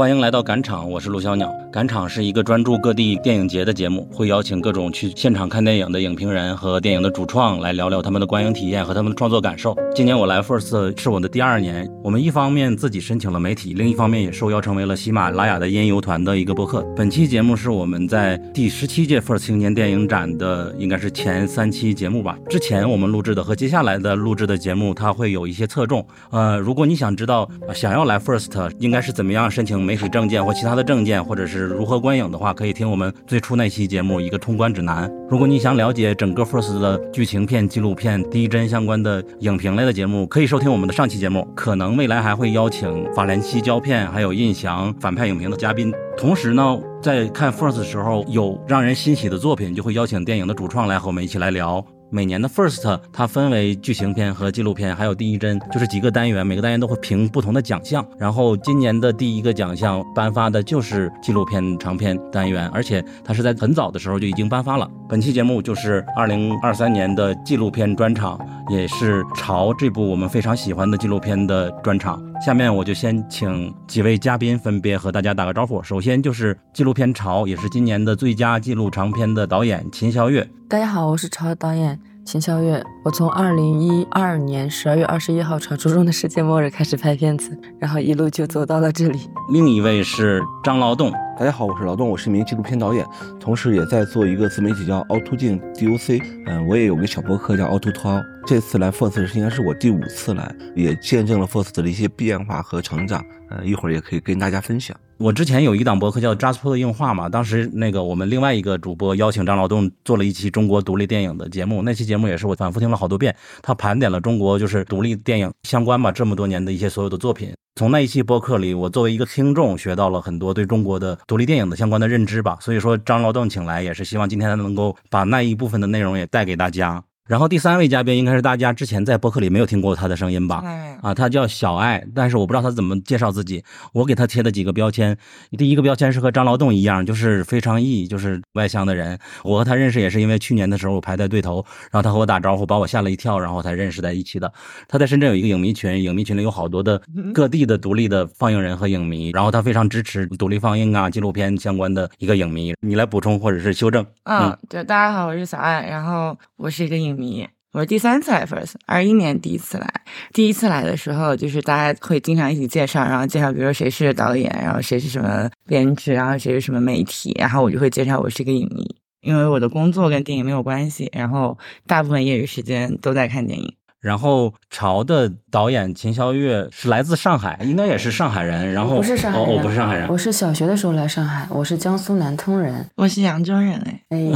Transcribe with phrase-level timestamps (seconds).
[0.00, 1.59] 欢迎来到赶场，我是陆小鸟。
[1.72, 9.76] 赶场是一个专注各地电影节的节目，会邀请各种去现场看电影的影评人和电影的主创来聊聊他们的观影体验和他们的创作感受。
[9.94, 16.82] 今年我来 First 是我的第二年，我们一方面自己申请了媒体，另一方面也受邀成为了喜马拉雅的音游团的一个播客。
[16.96, 22.36] 本期节目是我们在第十七届 First 青年电影展的应该是前三期节目吧。
[22.48, 26.04] 之前我们录制的和接下来的录制的节目，它会有一些侧重。
[26.30, 29.80] 呃，如果你想知道想要来 First 应该是怎么样申请。
[29.80, 35.08] 媒体证件或其他的证件，或者是如何观影的话，可以听我们最初那期节目《一个通关指南》。
[35.28, 41.46] 如果你想了解整个 First 的剧情片、纪录片、第一帧相关的影评类的节目，可以收听我们的上期节目。
[41.54, 45.92] 可能未来还会邀请法兰西胶片、还有印象反派影评的嘉宾。
[46.16, 51.84] 同时呢，在看 First 的时候，有让人欣喜的作品，就会邀请电影的主创来和我们一起来聊。
[52.12, 58.04] 每年的 First 它分为剧情片和纪录片，还有第一帧，就是几个单元，每个单元都会评不同的奖项。
[58.18, 64.90] 然后今年的第一个奖项颁发的就是纪录片长片单元，而且它是在很早的时候就已经颁发了。
[65.08, 68.38] 本期节目就是二零二三年的纪录片专场，
[68.70, 72.20] 也是《潮》这部我们非常喜欢的纪录片的专场。
[72.44, 75.80] 下面我就先请几位嘉宾分别和大家打个招呼。
[75.82, 80.48] 首先就是纪录片《潮》，也是今年的最佳纪录长片的导演秦霄月。
[80.70, 82.80] 大家好，我是潮导演秦霄月。
[83.02, 89.28] 我从二零一二年十二月二十一号传说中的世界末日开始拍片子，然后一路就走到了这里。
[89.52, 91.10] 另一位是张劳动。
[91.36, 93.04] 大家好，我是劳动，我是一名纪录片导演，
[93.40, 96.22] 同时也在做一个自媒体叫凹凸镜 DOC。
[96.46, 98.22] 嗯，我也有个小博客叫凹凸凸凹。
[98.50, 103.24] 这次来 First 应该是我第五次来，也见证了 First 的一些变化和成长。
[103.48, 104.96] 呃，一会儿也可以跟大家分享。
[105.18, 113.32] 我之前有一档博客叫 Jasper 的硬话嘛，当时那个我们另外一个主播邀请张劳动做了一期中国独立电影的节目，那期节目也是我反复听了好多遍。
[113.62, 117.52] 他盘点了中国就是独立电影相关吧这么多年的一些所有的作品。
[117.76, 122.58] 从那一期播客里，我作为一个听众学到了很多对中国的独立电影的相关的认知吧。
[122.60, 127.00] 所以说张劳动请来也是希望今天能够把那一部分的内容也带给大家。
[127.30, 130.64] 然后第三位嘉宾应该是大家之前在播客里没有听过他的声音吧？
[131.00, 133.62] 啊，他叫小爱，但是我不知道他怎么介绍自己。
[133.92, 135.16] 我给他贴的几个标签，
[135.56, 139.16] 第一个标签是和张劳动一样，就是非常 E，就是外向的人。
[139.44, 144.52] 我和他认识也是因为去年的时候我排在对头，然后他和我打招呼，把我吓了一跳，然后才认识在一起的。
[144.88, 147.00] 他在深圳有一个影迷群，影迷群里有好多的
[147.32, 152.74] 各地的独立的放映人和影迷，然后他非常支持独立放映啊、纪录片相关的一个影迷。
[152.80, 154.04] 你来补充或者是修正。
[154.24, 157.19] 嗯，对，大家好，我是小爱，然后我是一个影。
[157.20, 159.86] 迷，我是第三次来 First，二一年第一次来。
[160.32, 173.72] 第一次来的时候，就是大家会经常一起介绍，然后介绍，比如说谁是导演，然后谁是什么编剧，然后谁是什么媒体，然后我就会介绍我是一个影迷，因为我的工作跟电影没有关系，然后大部分业余时间都在看电影。
[174.00, 178.72] 然后潮的导演秦霄月是来自上海，应该也是上海人。
[178.72, 184.32] 然后不是上海人，哦，不是上海人，我是小学的时候来上海，我是江苏南通人，我是扬州人哎，哎，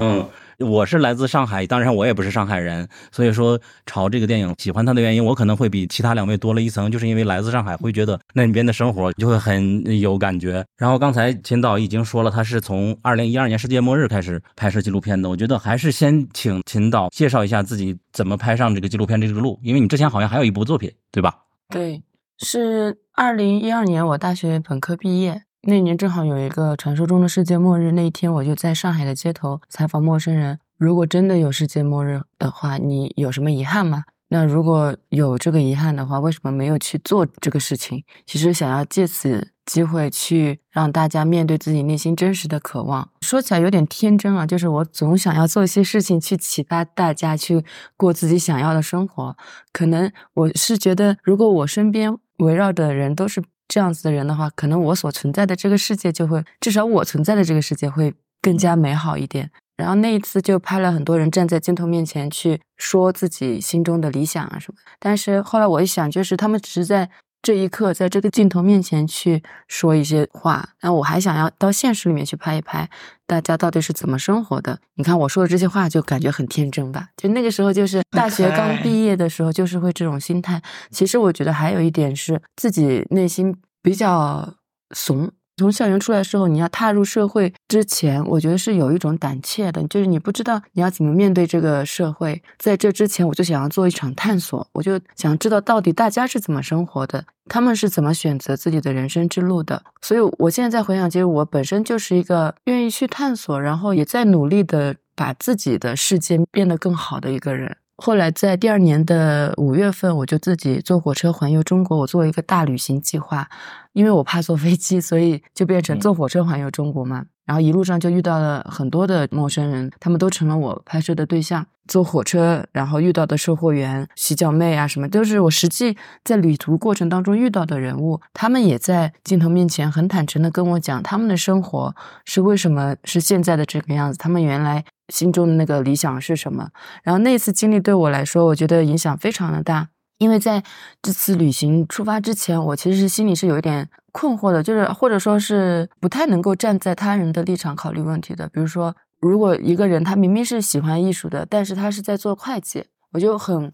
[0.00, 0.26] 嗯。
[0.58, 10.64] 我是来自上海，当然我也不是上海人，所以说朝这个电影喜欢它的原因，我可能会比其他两位多了一层，就是因为来自上海，会觉得那边的生活就会很有感觉。
[10.76, 15.30] 然后刚才秦导已经说了，他是从二零一二年世界末日开始拍摄纪录片的。
[15.30, 21.36] 我觉得还是先请秦导介绍一下自己怎么拍上这个纪录片这个路，因为你之前好像还有一部作品，对吧？
[21.68, 22.02] 对，
[22.38, 25.42] 是二零一二年我大学本科毕业。
[25.68, 30.58] 那年正好有一个传说中的世界末日，那一天我就在上海的街头采访陌生人。
[30.78, 34.04] 如果真的有世界末日的话，你有什么遗憾吗？
[34.28, 38.02] 那如果有这个遗憾的话，为什么没有去做这个事情？
[38.24, 43.10] 其实想要借此机会去让大家面对自己内心真实的渴望。
[43.20, 47.62] 说起来有点天真啊，就是我总想要做一些事情去启发大家去
[47.94, 49.36] 过自己想要的生活。
[49.70, 53.42] 可能我是觉得，如果我身边围绕的人都是。
[53.68, 58.12] 这样子的人的话，可能我所存在的这个世界就会，至少我存在的这个世界会
[58.42, 59.50] 更加美好一点。
[59.76, 64.80] 然后那一次就拍了很多人站在镜头面前去说自己心中的理想啊什么。
[64.98, 67.08] 但是后来我一想，就是他们只是在。
[67.48, 72.90] 这一刻，在这个镜头面前去说一些话，那我还想要到现实里面去拍一拍，
[73.26, 74.78] 大家到底是怎么生活的？
[74.96, 77.08] 你看我说的这些话，就感觉很天真吧？
[77.16, 80.60] 就那个时候，就是大学刚毕业的时候，就是会这种心态。
[80.90, 84.56] 其实我觉得还有一点是自己内心比较
[84.94, 85.32] 怂。
[85.58, 92.40] 从校园出来之后，你要踏入社会之前，我觉得是有一种胆怯的，就是你不知道你要怎么面对这个社会。
[92.58, 99.82] 在这之前，我就想要做一场探索，我就想知道到底大家是怎么生活的，他们是怎么选择自己的人生之路的。
[100.00, 107.76] 所以，我现在在回想，其实我本身就是一个愿意去探索，然后也在努力的把自己的世界变得更好的一个人。
[108.00, 113.48] 后来在第二年的五月份，我就自己坐火车环游中国，我做了一个大旅行计划。
[113.92, 117.24] 因为我怕坐飞机，所以就变成坐火车环游中国嘛。
[117.44, 121.66] 然后一路上就遇到了很多的陌生人，他们都成了我拍摄的对象。
[121.88, 128.20] 坐火车，然后遇到的售货员、洗脚妹啊，什么都是我实际在旅途过程当中遇到的人物。
[128.34, 131.96] 他们也在镜头面前很坦诚的跟我讲他们的生活
[132.26, 136.68] 是为什么是现在的这个样子，他们原来心中的那个理想是什么。
[137.02, 139.88] 然后那次经历对我来说，我觉得影响非常的大。
[140.18, 140.64] 因为在
[141.00, 148.48] 这次旅行出发之前，我其实心里是有一点困惑的，就是或者说是不太能够站在他人的立场考虑问题的。
[148.48, 153.72] 比如说，如果一个人他明明是喜欢艺术的，但是他是在做会计，我就很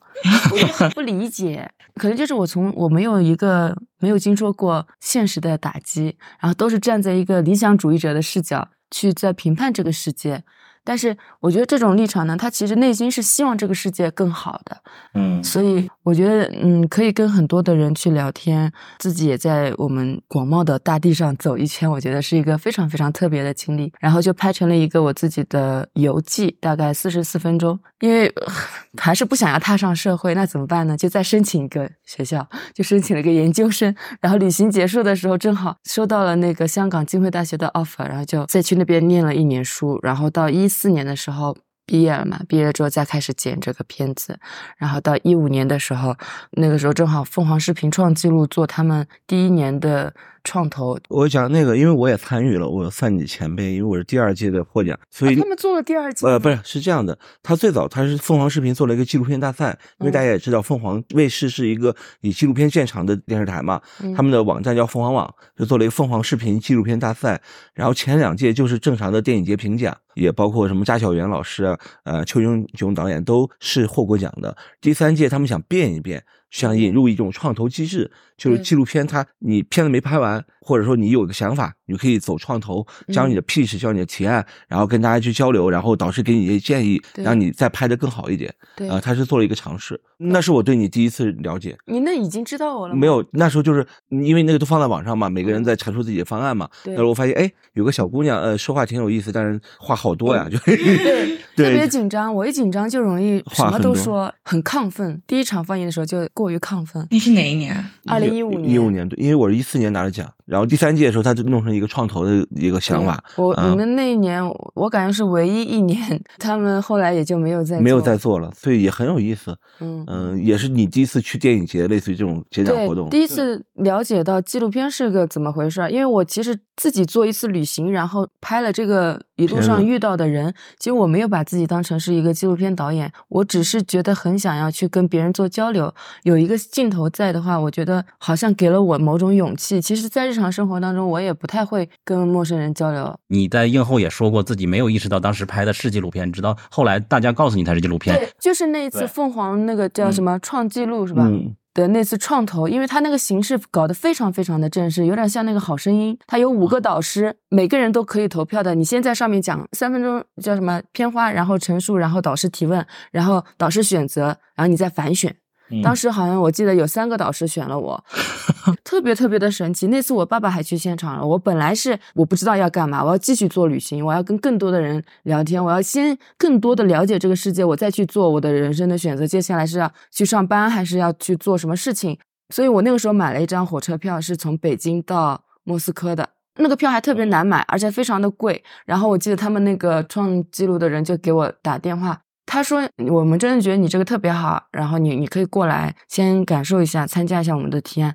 [0.53, 1.71] 我就很不理解。
[1.95, 10.45] 可能就是我从我没有一个没有经受过现实的打击，然后都是站在一个理想主义者的视角去在评判这个世界。
[10.85, 14.77] 但是我觉得这种立场呢，他其实内心是希望这个世界更好的，
[15.15, 23.91] 嗯，所以我觉得，嗯，可以跟很多的人去聊天，自己也在我们广袤的大地上走一圈，我觉得是一个非常非常特别的经历。
[23.99, 27.81] 然后就拍成了一个我自己的游记，大概四十四分钟。
[28.01, 28.31] 因为
[29.01, 30.95] 还是不想要踏上社会，那怎么办呢？
[30.95, 33.95] 就再申请一个学校，就申请了一个研究生。
[34.21, 40.69] 然后旅行结束的时候，正好收到了那个香港浸会大学的 offer，然后就再去那边念了一年书，然后到一。
[40.75, 41.57] 四年的时候
[41.87, 44.39] 毕业了嘛，毕业之后再开始剪这个片子，
[44.77, 46.17] 然后到一五年的时候，
[46.53, 50.13] 那个时候正好凤凰视频创纪录做他们第一年的。
[50.45, 56.27] 创投，我讲那个，因为我也参与了，我算你前辈，因为我是第二届的获奖，所以他们做了第二届。
[56.27, 63.81] 呃，不是，是这样的，他最早他是凤凰视频做了一个纪录片大赛，因为大家也知道凤凰卫视是一个以纪录片见长的电视台嘛，
[64.15, 67.41] 他们的网站叫凤凰网，就做了一个凤凰视频纪录片大赛。
[67.73, 74.55] 然后前两届就是正常的电影节评奖，也包括什么扎小元老师啊，呃，邱英炯导演都是获过奖的。
[74.81, 76.23] 第三届他们想变一变。
[76.55, 88.53] 想引入一种创投机制，就是纪录片，它你片子没拍完，或者说你有个想法，你可以走创投，将你的 pitch，将你的提案，然后跟大家去交流，然后导师给你一些建议，让你再拍的更好一点。
[88.77, 91.77] 对，啊，他是做了一个尝试，那是我对你第一次了解。
[91.87, 92.95] 你那已经知道我了？
[92.95, 96.69] 没有，那时候就是因为那个都放在网上嘛，每个人在阐述自己的方案嘛。
[96.85, 102.35] 那时候我发现，哎，有个小姑娘，呃，说话挺有意思，但是话好多呀，就对， 特别紧张。
[102.35, 105.23] 我一紧张就容易什么都说，很亢奋。
[105.27, 106.25] 第一场放映的时候就。
[106.33, 107.07] 过于亢奋。
[107.11, 107.85] 你是哪一年？
[108.07, 108.73] 二零一五年。
[108.73, 110.29] 一五年对，因为我是一四年拿的奖。
[110.47, 113.23] 然后第三届的时候，他就弄成一个创投的一个想法。
[113.37, 114.43] 我你们那一年，
[114.75, 115.99] 我感觉是唯一一年，
[116.39, 119.57] 他们后来也就没有再没有再做了，所以也很有意思。
[119.81, 125.81] 嗯嗯，也是你第一次去电影节，类似于这种节奖活动，第一次了解到纪录片是个怎么回事。
[125.91, 135.93] 因为我其实自己做一次旅行，然后拍了这个一路上遇到的人，其实我没有把自己当成是一个纪录片导演，我只是觉得很想要去跟别人做交流，
[136.23, 139.81] 有一个镜头在的话，我觉得好像给了我某种勇气。
[139.81, 143.19] 其实，在日常生活当中，我也不太会跟陌生人交流。
[143.29, 148.17] 你在映后也说过，自己没有意识到当时拍的是纪录片，直到后来大家告诉你才是纪录片。
[148.17, 151.29] 对，就是那一次凤凰那个叫什么创纪录是吧？
[151.75, 156.17] 的那次创投，因为他那个形式搞得非常非常的正式，有点像那个好声音。
[156.27, 158.75] 他有五个导师，每个人都可以投票的。
[158.75, 165.37] 你先在上面讲三分钟叫什么片花，然后陈述，然后导师提问，然后导师选择，然后你再反选。
[165.83, 168.05] 当时好像我记得有三个导师选了我，
[168.85, 169.87] 特别特别的神奇。
[169.89, 171.27] 那次我爸爸还去现场了。
[171.27, 179.27] 我本来是我不知道要干嘛，我要继续做旅行，我要跟更多的人聊天，我要先更多的了解这个世界，我再去做我的人生的选择。
[179.27, 182.19] 接下来是要去上班还是要去做什么事情？
[182.55, 186.29] 所以我那个时候买了一张火车票，是从北京到莫斯科的。
[186.57, 188.63] 那个票还特别难买，而且非常的贵。
[188.87, 192.21] 然后我记得他们那个创纪录的人就给我打电话。
[192.47, 198.15] 他说：“我们真的觉得你这个特别好，然后你你可以过来先感受一下，参加一下我们的体验。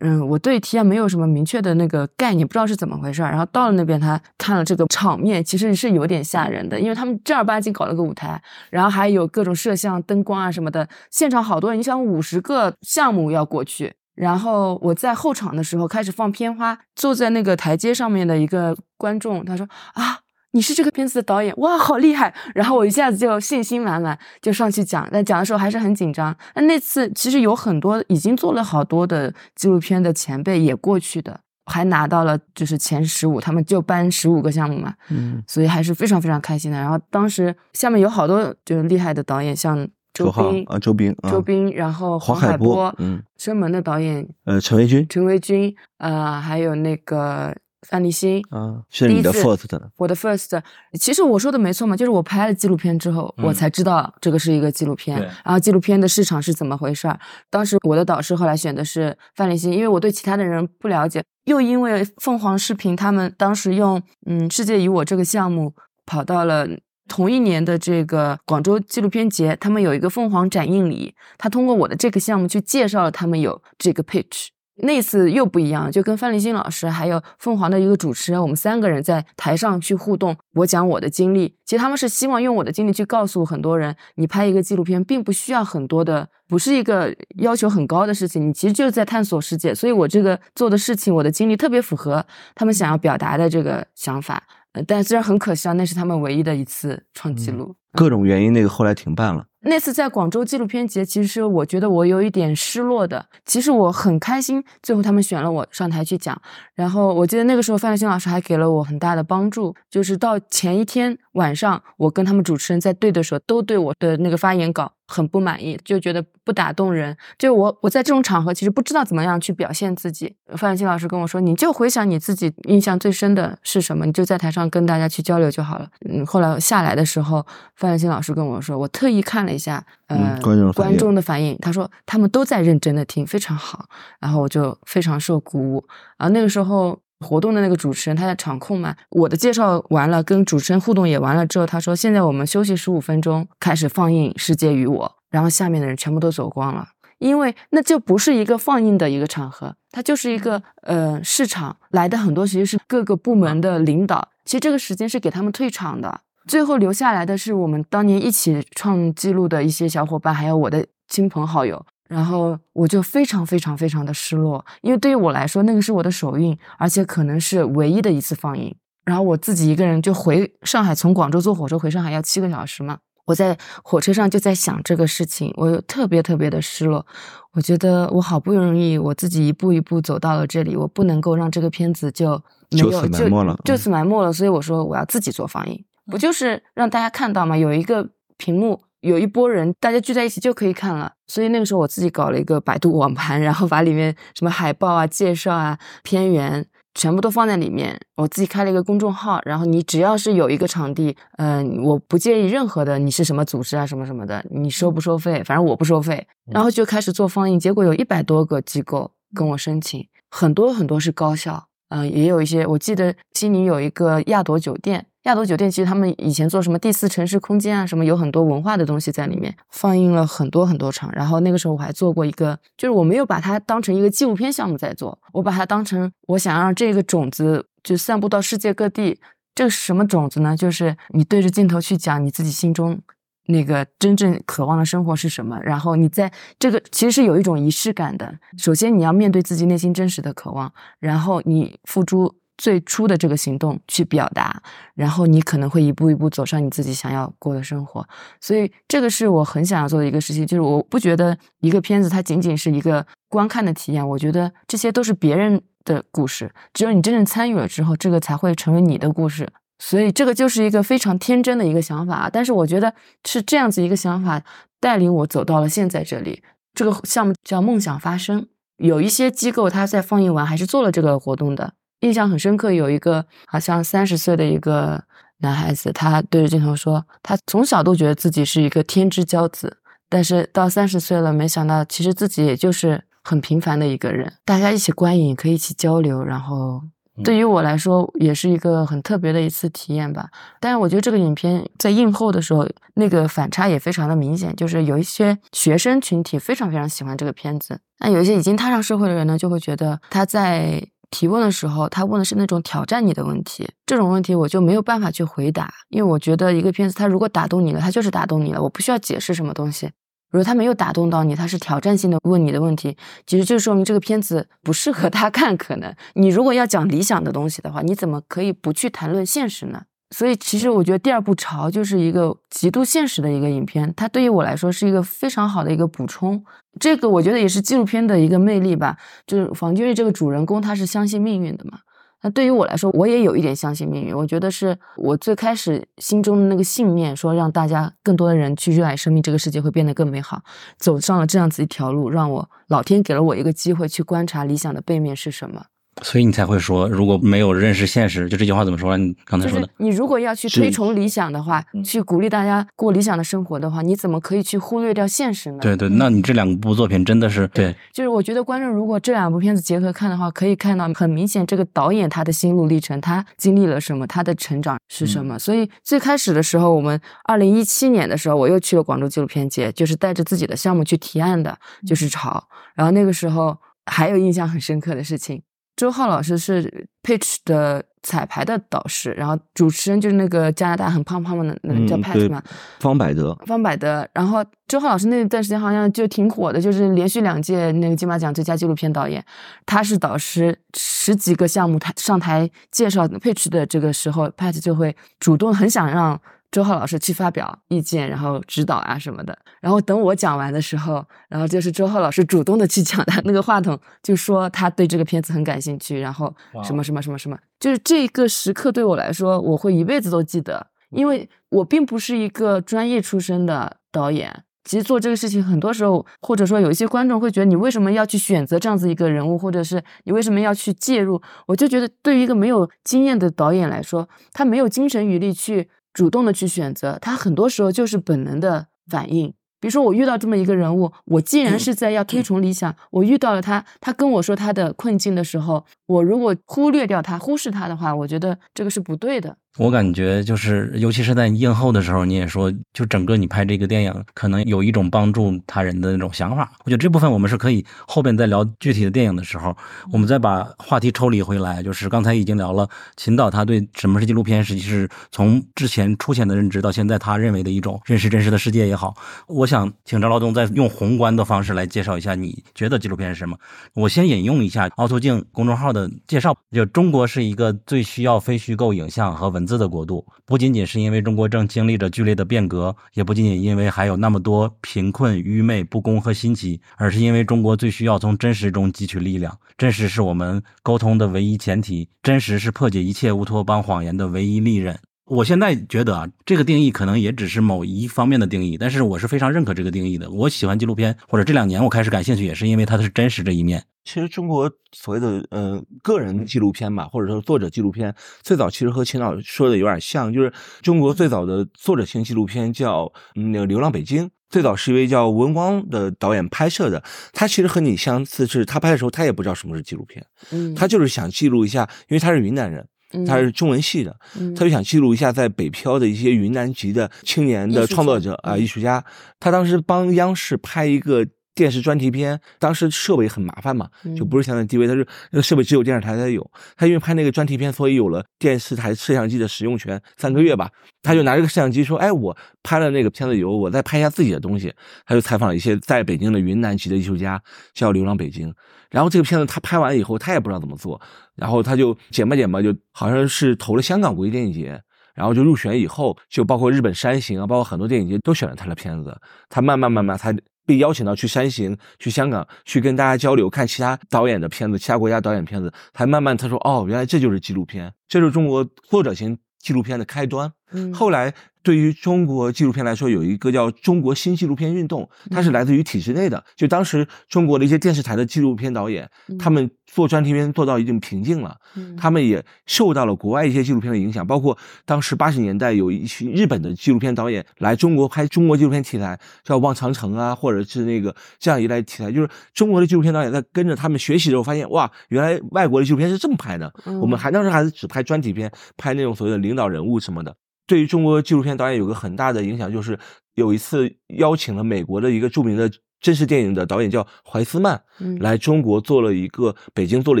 [0.00, 3.22] 嗯，我对体验没有什么明确的那个概念，不知道是怎么回事。
[3.22, 8.40] 然后到了那边，他看了这个场面，其实是有点吓人的，因为他们正儿八经搞了个舞台，
[8.70, 13.94] 然后还有各种摄像、灯光啊什么的，现场好多人，你想五十个项目要过去。
[14.14, 20.18] 然后我在后场的时候开始放片花，坐在那个台阶上面的一个观众，他说啊。”
[20.54, 22.32] 你是这个片子的导演哇，好厉害！
[22.54, 25.06] 然后我一下子就信心满满，就上去讲。
[25.10, 26.34] 但讲的时候还是很紧张。
[26.54, 34.94] 那那次其实有很多已经做了好多的纪录片的前辈也过去的，还拿到了就是前十五，他们就颁十五个项目嘛。
[35.10, 36.78] 嗯，所以还是非常非常开心的。
[36.78, 47.52] 然后当时下面有好多就是厉害的导演，像周斌啊，周斌，周斌，然后黄海波，嗯，生门的导演，呃，陈维军，陈维军，呃，还有那个。
[47.86, 50.60] 范立新，啊，是你的 first 的，我的 first，
[50.98, 57.18] 其实我说的没错嘛，就是我拍了纪录片之后，嗯我才知道这个是一个纪录片，然后纪录片的市场是怎么回事儿。
[57.50, 65.74] 当时我的导师后来选的是范立新，因为我对其他的人不了解，又因为凤凰视频他们当时用嗯“世界与我”这个项目
[66.04, 66.66] 跑到了。
[67.06, 74.46] 同一年的这个广州纪录片节，他们有一个凤凰展映礼，他通过我的这个项目去介绍了他们有这个 pitch。
[74.76, 81.54] 那次又不一样，就跟范立新老师还有凤凰的一个主持人，我们三个人在台上去互动，我讲我的经历。
[81.64, 89.74] 其实他们是希望用我的经历去告诉很多人，你拍一个纪录片并不需要很多的，不是一个要求很高的事情，你其实就是在探索世界。
[89.74, 94.42] 所以我这个做的事情，我的经历特别符合他们想要表达的这个想法。
[94.72, 97.76] 呃但虽然很可惜啊，那是他们唯一的一次创纪录。
[97.92, 99.44] 各种原因那个后来停办了。
[99.64, 103.26] 那次在广州纪录片节，其实我觉得我有一点失落的。
[103.44, 106.40] 其实我很开心，最后他们选了我上台去讲。
[106.74, 117.16] 然后我记得那个时候范立新老师还给了我很大的帮助，就是到前一天晚上，我跟他们主持人在对的时候，都对我的那个发言稿很不满意，就觉得不打动人。
[117.38, 120.34] 就我我在这种场合其实不知道怎么样去表现自己。
[120.56, 125.88] 范立新老师跟我说，你就回想你自己印象最深的是什么，你就在台上跟大家去交流就好了。
[126.08, 127.44] 嗯，后来下来的时候，
[127.76, 133.86] 范立新老师跟我说，我特意看了一下，呃，嗯观众的反应观众的反应，他说他们都在认真的听，非常好。
[134.20, 135.84] 然后我就非常受鼓舞。
[136.18, 146.88] 然后那个时候活动的那个主持人他在场控嘛，我的介绍完了，跟主持人互动也完了之后，他说现在我们休息十五分钟，开始放映《世界与我》，然后下面的人全部都走光了。
[147.18, 156.20] 因为那就不是一个放映的一个场合，它就是一个呃市场来的很多其实是各个部门的领导，其实这个时间是给他们退场的。
[156.46, 161.86] 最后留下来的是我们当年一起创纪录的一些小伙伴，还有我的亲朋好友。
[162.08, 168.74] 然后我就非常非常非常的失落，因为对于我来说，那个是我的首映，而且可能是唯一的一次放映。
[169.04, 172.98] 然后我自己一个人就回上海，从广州坐火车回上海要七个小时嘛。
[173.26, 177.06] 我在火车上就在想这个事情，我特别特别的失落。
[177.52, 182.32] 我觉得我好不容易我自己一步一步走到了这里，我不能够让这个片子就
[182.70, 184.30] 没就有此埋没了就嗯此埋没了。
[184.30, 187.56] 所以我说我要自己做放映，不就是让大家看到嘛？
[187.56, 188.06] 有一个
[188.36, 191.12] 屏幕，有一波人，大家聚在一起就可以看了。
[191.26, 196.66] 所以那个时候我自己搞了一个百度网盘， 然后把里面什么海报啊、介绍啊、片源。
[196.96, 221.10] 全部都放在里面，我自己开了一个公众号，然后你只要是有一个场地，嗯、我不介意任何的你是什么组织啊什么什么的，你收不收费，反正我不收费，然后就开始做放映，结果有一百多个机构跟我申请，很多很多是高校，嗯、也有一些，我记得悉尼有一个亚朵酒店，亚朵酒店其实他们以前做什么第四城市空间啊，什么有很多文化的东西在里面，放映了很多很多场。
[221.12, 229.18] 然后那个时候我还做过一个，就是我没有把它当成一个纪录片项目在做，我把它当成我想让这个种子就散布到世界各地。
[229.54, 230.56] 这个是什么种子呢？
[230.56, 233.00] 就是你对着镜头去讲你自己心中
[233.46, 238.38] 那个真正渴望的生活是什么，然后你在这个其实是有一种仪式感的。
[238.58, 244.62] 首先你要面对自己内心真实的渴望，然后你付诸最初的这个行动去表达，
[244.94, 248.06] 然后你可能会一步一步走上你自己想要过的生活。
[248.40, 259.48] 所以这个是我很想要做的一个事情，就是我不觉得一个片子它仅仅是一个观看的体验，我觉得这些都是别人的故事，只有你真正参与了之后，这个才会成为你的故事。
[259.80, 262.94] 所以这个就是一个非常天真的一个想法，但是我觉得
[263.26, 264.40] 是这样子一个想法
[264.80, 266.42] 带领我走到了现在这里。
[266.72, 268.46] 这个项目叫梦想发生，
[268.78, 272.70] 有一些机构它在放映完还是做了这个活动的，印象很深刻。
[272.70, 275.02] 有一个好像三十岁的一个
[275.38, 284.32] 男孩子，他对着镜头说，他从小都觉得自己是一个天之骄子，但是到三十岁了，没想到其实自己也就是很平凡的一个人。
[284.44, 286.82] 大家一起观影，可以一起交流，然后
[287.22, 290.28] 对于我来说也是一个很特别的一次体验吧。
[290.60, 300.88] 但是我觉得这个影片在映后的时候，那个反差也非常的明显，就是有一些学生群体非常非常喜欢这个片子，那有一些已经踏上社会的人呢，就会觉得他在。
[301.14, 309.88] 提问的时候，他问的是那种挑战你的问题，这种问题我就没有办法去回答，因为我觉得一个片子他如果打动你了，他就是打动你了，我不需要解释什么东西。
[310.30, 315.56] 如果他没有打动到你，他是挑战性的问你的问题，其实就说明这个片子不适合 他看。
[315.56, 319.82] 可能你如果要讲理想的东西的话，你怎么可以不去谈论现实呢？
[320.14, 326.40] 所以其实我觉得第二部《潮》就是一个极度现实的一个影片，它对于我来说是一个非常好的一个补充。
[326.78, 331.80] 这个我觉得也是纪录片的一个魅力吧，就是房君瑞这个主人公他是相信命运的嘛。
[332.22, 334.14] 那对于我来说，我也有一点相信命运。
[334.14, 340.40] 我觉得是我最开始心中的那个信念，说让大家更多的人去热爱生命，这个世界会变得更美好。
[340.78, 345.64] 走上了这样子一条路，让我老天给了我一个机会去观察理想的背面是什么。
[346.02, 348.98] 所以你才会说，如果没有认识现实，就这句话怎么说来？
[348.98, 355.58] 你刚才说的，就是你如果要去推崇理想的话，嗯去鼓励大家过理想的生活的话，你怎么可以去忽略掉现实呢？
[355.60, 365.38] 对对，那你这两部作品真的是对，就是我觉得观众如果这两部片子结合看的话，可以看到很明显这个导演他的心路历程，他经历了什么，他的成长是什么。
[365.38, 372.42] 所以最开始的时候，我们二零一七年的时候，我又去了广州纪录片节，就是带着自己的项目去提案的，就是潮。
[372.74, 375.42] 然后那个时候还有印象很深刻的事情，
[375.76, 382.42] 周浩老师是 Pitch 的彩排的导师，然后主持人就是那个加拿大很胖胖的那个叫嗯 Pat 对嘛，
[382.80, 389.24] 方百德，方百德，然后周浩老师那段时间好像就挺火的，就是连续两届那个金马奖最佳纪录片导演，
[389.66, 396.20] 他是导师，十几个项目他上台介绍 pitch 的这个时候，Pat 就会主动很想让
[396.54, 399.36] 周浩老师去发表意见，然后指导啊什么的。
[399.60, 406.32] 然后等我讲完的时候，然后就是周浩老师主动的去讲他那个话筒，就说他对这个片子很感兴趣，然后
[406.62, 410.68] 什么什么什么什么，就是这个时刻对我来说，我会一辈子都记得。
[410.90, 421.20] 因为我并不是一个专业出身的导演，其实做这个事情，很多时候或者说有一些观众会觉得你为什么要去选择这样子一个人物，或者是你为什么要去介入？
[421.48, 429.32] 我就觉得对于一个没有经验的导演来说，他没有精神余力去主动的去选择，他很多时候就是本能的反应。
[429.60, 439.36] 比如说，我遇到这么一个人物，我既然是在要推崇理想，我遇到了他，他跟我说他的困境的时候，我如果忽略掉他、忽视他的话，我觉得这个是不对的。
[439.56, 446.50] 我感觉就是，尤其是在映后的时候，你也说，就整个你拍这个电影，可能有一种帮助他人的那种想法。
[446.64, 449.56] 我觉得这部分我们是可以后边再聊具体的电影的时候，
[449.92, 451.62] 我们再把话题抽离回来。
[451.62, 458.96] 就是刚才已经聊了秦导他对什么是纪录片，实际是从之前粗浅的认知到现在他认为的一种认识真实的世界也好。
[459.28, 463.38] 我想请赵老东再用宏观的方式来介绍一下，你觉得纪录片是什么？
[463.74, 479.36] 我先引用一下凹凸镜公众号的介绍，就中国是一个最需要非虚构影像和文字的国度，不仅仅是因为中国正经历着剧烈的变革，也不仅仅因为还有那么多贫困、愚昧、不公和新奇，而是因为中国最需要从真实中汲取力量。
[479.58, 484.78] 真实是我们沟通的唯一前提，真实是破解一切乌托邦谎言的唯一利刃。
[485.06, 490.10] 我现在觉得啊，这个定义可能也只是某一方面的定义，但是我是非常认可这个定义的。
[490.10, 493.62] 我喜欢纪录片，或者这两年我开始感兴趣，也是因为它的是真实这一面。
[493.84, 506.82] 其实中国所谓的呃个人纪录片吧，或者说作者纪录片，最早其实和秦老说的有点像，就是中国最早的作者型纪录片叫嗯那个《流浪北京》，最早是一位叫文光的导演拍摄的。
[507.12, 512.66] 他其实和你相似，是他拍的时候他也不知道什么是纪录片，嗯，他就是想记录一下，因为他是云南人，
[513.06, 518.40] 他是中文系的，嗯，他就想记录一下在北漂的一些云南籍的青年的创作者啊、嗯。
[518.40, 518.84] 艺术家。
[519.18, 526.30] 他当时帮央视拍一个电视专题片，当时设备很麻烦嘛，就嗯不是现在 DV，它是那个设备只有电视台才有。
[526.56, 530.50] 他因为拍那个专题片，所以有了电视台摄像机的使用权，三个月吧。
[530.82, 534.54] 他就拿这个摄像机说：“哎，我拍了那个片子以后，我再拍一下自己的东西。”
[534.86, 537.20] 他就采访了一些在北京的云南籍的艺术家，
[537.52, 538.30] 叫《流浪北京》。
[538.70, 540.80] 然后这个片子他拍完以后，他也不知道怎么做，
[541.16, 544.60] 然后他就剪吧剪吧，就好像是投了香港国际电影节。
[544.94, 548.96] 然后就入选以后，就包括日本山形啊，包括很多电影节都选了他的片子。
[549.28, 550.14] 他慢慢慢慢才
[550.46, 560.32] 被邀请到去山行、去香港，去跟大家交流，看其他导演的片子，其他国家导演片子，才慢慢他说哦，原来这就是纪录片，这就是中国作者型纪录片的开端。
[560.54, 561.12] 嗯后来
[561.42, 566.24] 对于中国纪录片来说，有一个叫中国新纪录片运动，它是来自于体制内的。
[566.34, 568.88] 就当时中国的一些电视台的纪录片导演，
[569.18, 586.50] 他们做专题片做到一定瓶颈了，嗯他们也受到了国外一些纪录片的影响，包括当时八十年代有一群日本的纪录片导演来中国拍中国纪录片题材，叫《望长城》啊，或者是那个这样一类题材，就是中国的纪录片导演在跟着他们学习的时候，发现哇，原来外国的纪录片是这么拍的。
[586.80, 590.16] 我们嗯还当时还是只拍专题片，拍那种所谓的领导人物什么的。
[590.46, 592.78] 对于中国纪录片导演有个很大的影响，就是
[593.14, 595.50] 有一次邀请了美国的一个著名的
[595.84, 600.00] 真实电影的导演叫怀斯曼，嗯来中国做了一个北京做了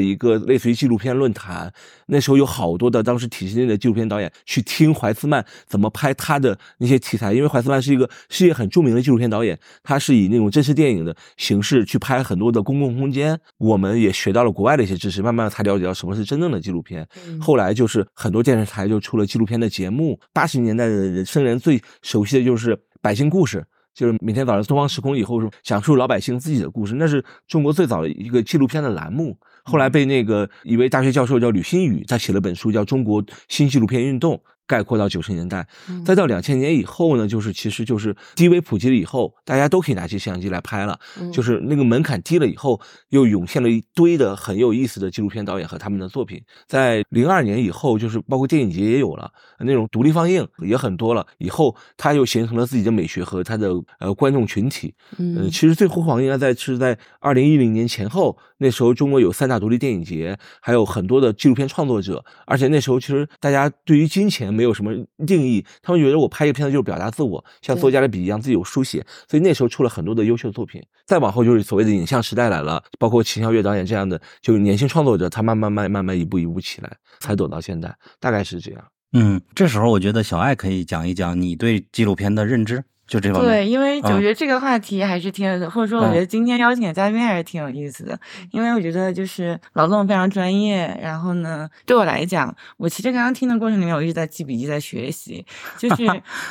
[0.00, 1.70] 一个类似于纪录片论坛。
[2.06, 13.38] 那时候有好多的当时体制内的纪录片导演去听怀斯曼怎么拍他的那些题材，因为怀斯曼是一个世界很著名的纪录片导演，他是以那种真实电影的形式去拍很多的公共空间。
[13.58, 17.06] 我们也学到了国外的一些知识，慢慢才了解到什么是真正的纪录片。
[17.28, 20.18] 嗯后来就是很多电视台就出了纪录片的节目。
[20.32, 23.58] 八十年代的人生人最熟悉的就是《百姓故事》。
[23.94, 29.38] 就是每天早上东方时空以后是讲述老百姓自己的故事，那是中国最早的一个纪录片的栏目。
[29.62, 34.34] 后来被那个一位大学教授叫吕新宇，他写了本书叫《中国新纪录片运动》，
[34.66, 46.42] 概括到九十年代，嗯再到两千年以后呢，就是其实就是 DV 普及了以后，大家都可以拿起摄像机来拍了，嗯就是那个门槛低了以后，又涌现了一堆的很有意思的纪录片导演和他们的作品。
[46.66, 54.94] 在零二年以后，就是包括电影节也有了那种独立放映也很多了，以后他又形成了自己的美学和他的呃观众群体。
[55.10, 64.92] 呃，嗯其实最辉煌应该在是在二零一零年前后，那时候中国有三大独立电影节，还有很多的纪录片创作者，而且那时候其实大家对于金钱没有什么
[65.26, 70.80] 定义，他们觉得我拍一个片子就是表达自我，像作家的笔一样自己有书写，所以那时候出了很多的优秀作品。
[71.04, 78.84] 再往后就是所谓的影像时代来了，包括秦霄月导演这样的，就是年轻创作者，他慢慢慢慢慢一步一步起来，才走到现在，大概是这样。
[79.12, 83.50] 嗯，这时候我觉得小爱可以讲一讲你对纪录片的认知，就这方面。
[83.50, 88.18] 对，因为我啊觉得这个话题还是挺有或者说我觉得今天邀请的嘉宾还是挺有意思的，
[88.50, 95.44] 因为我觉得就是劳动非常专业，然后呢，对我来讲，我其实刚刚听的过程里面，我一直在记笔记，在学习，
[95.78, 96.04] 就 是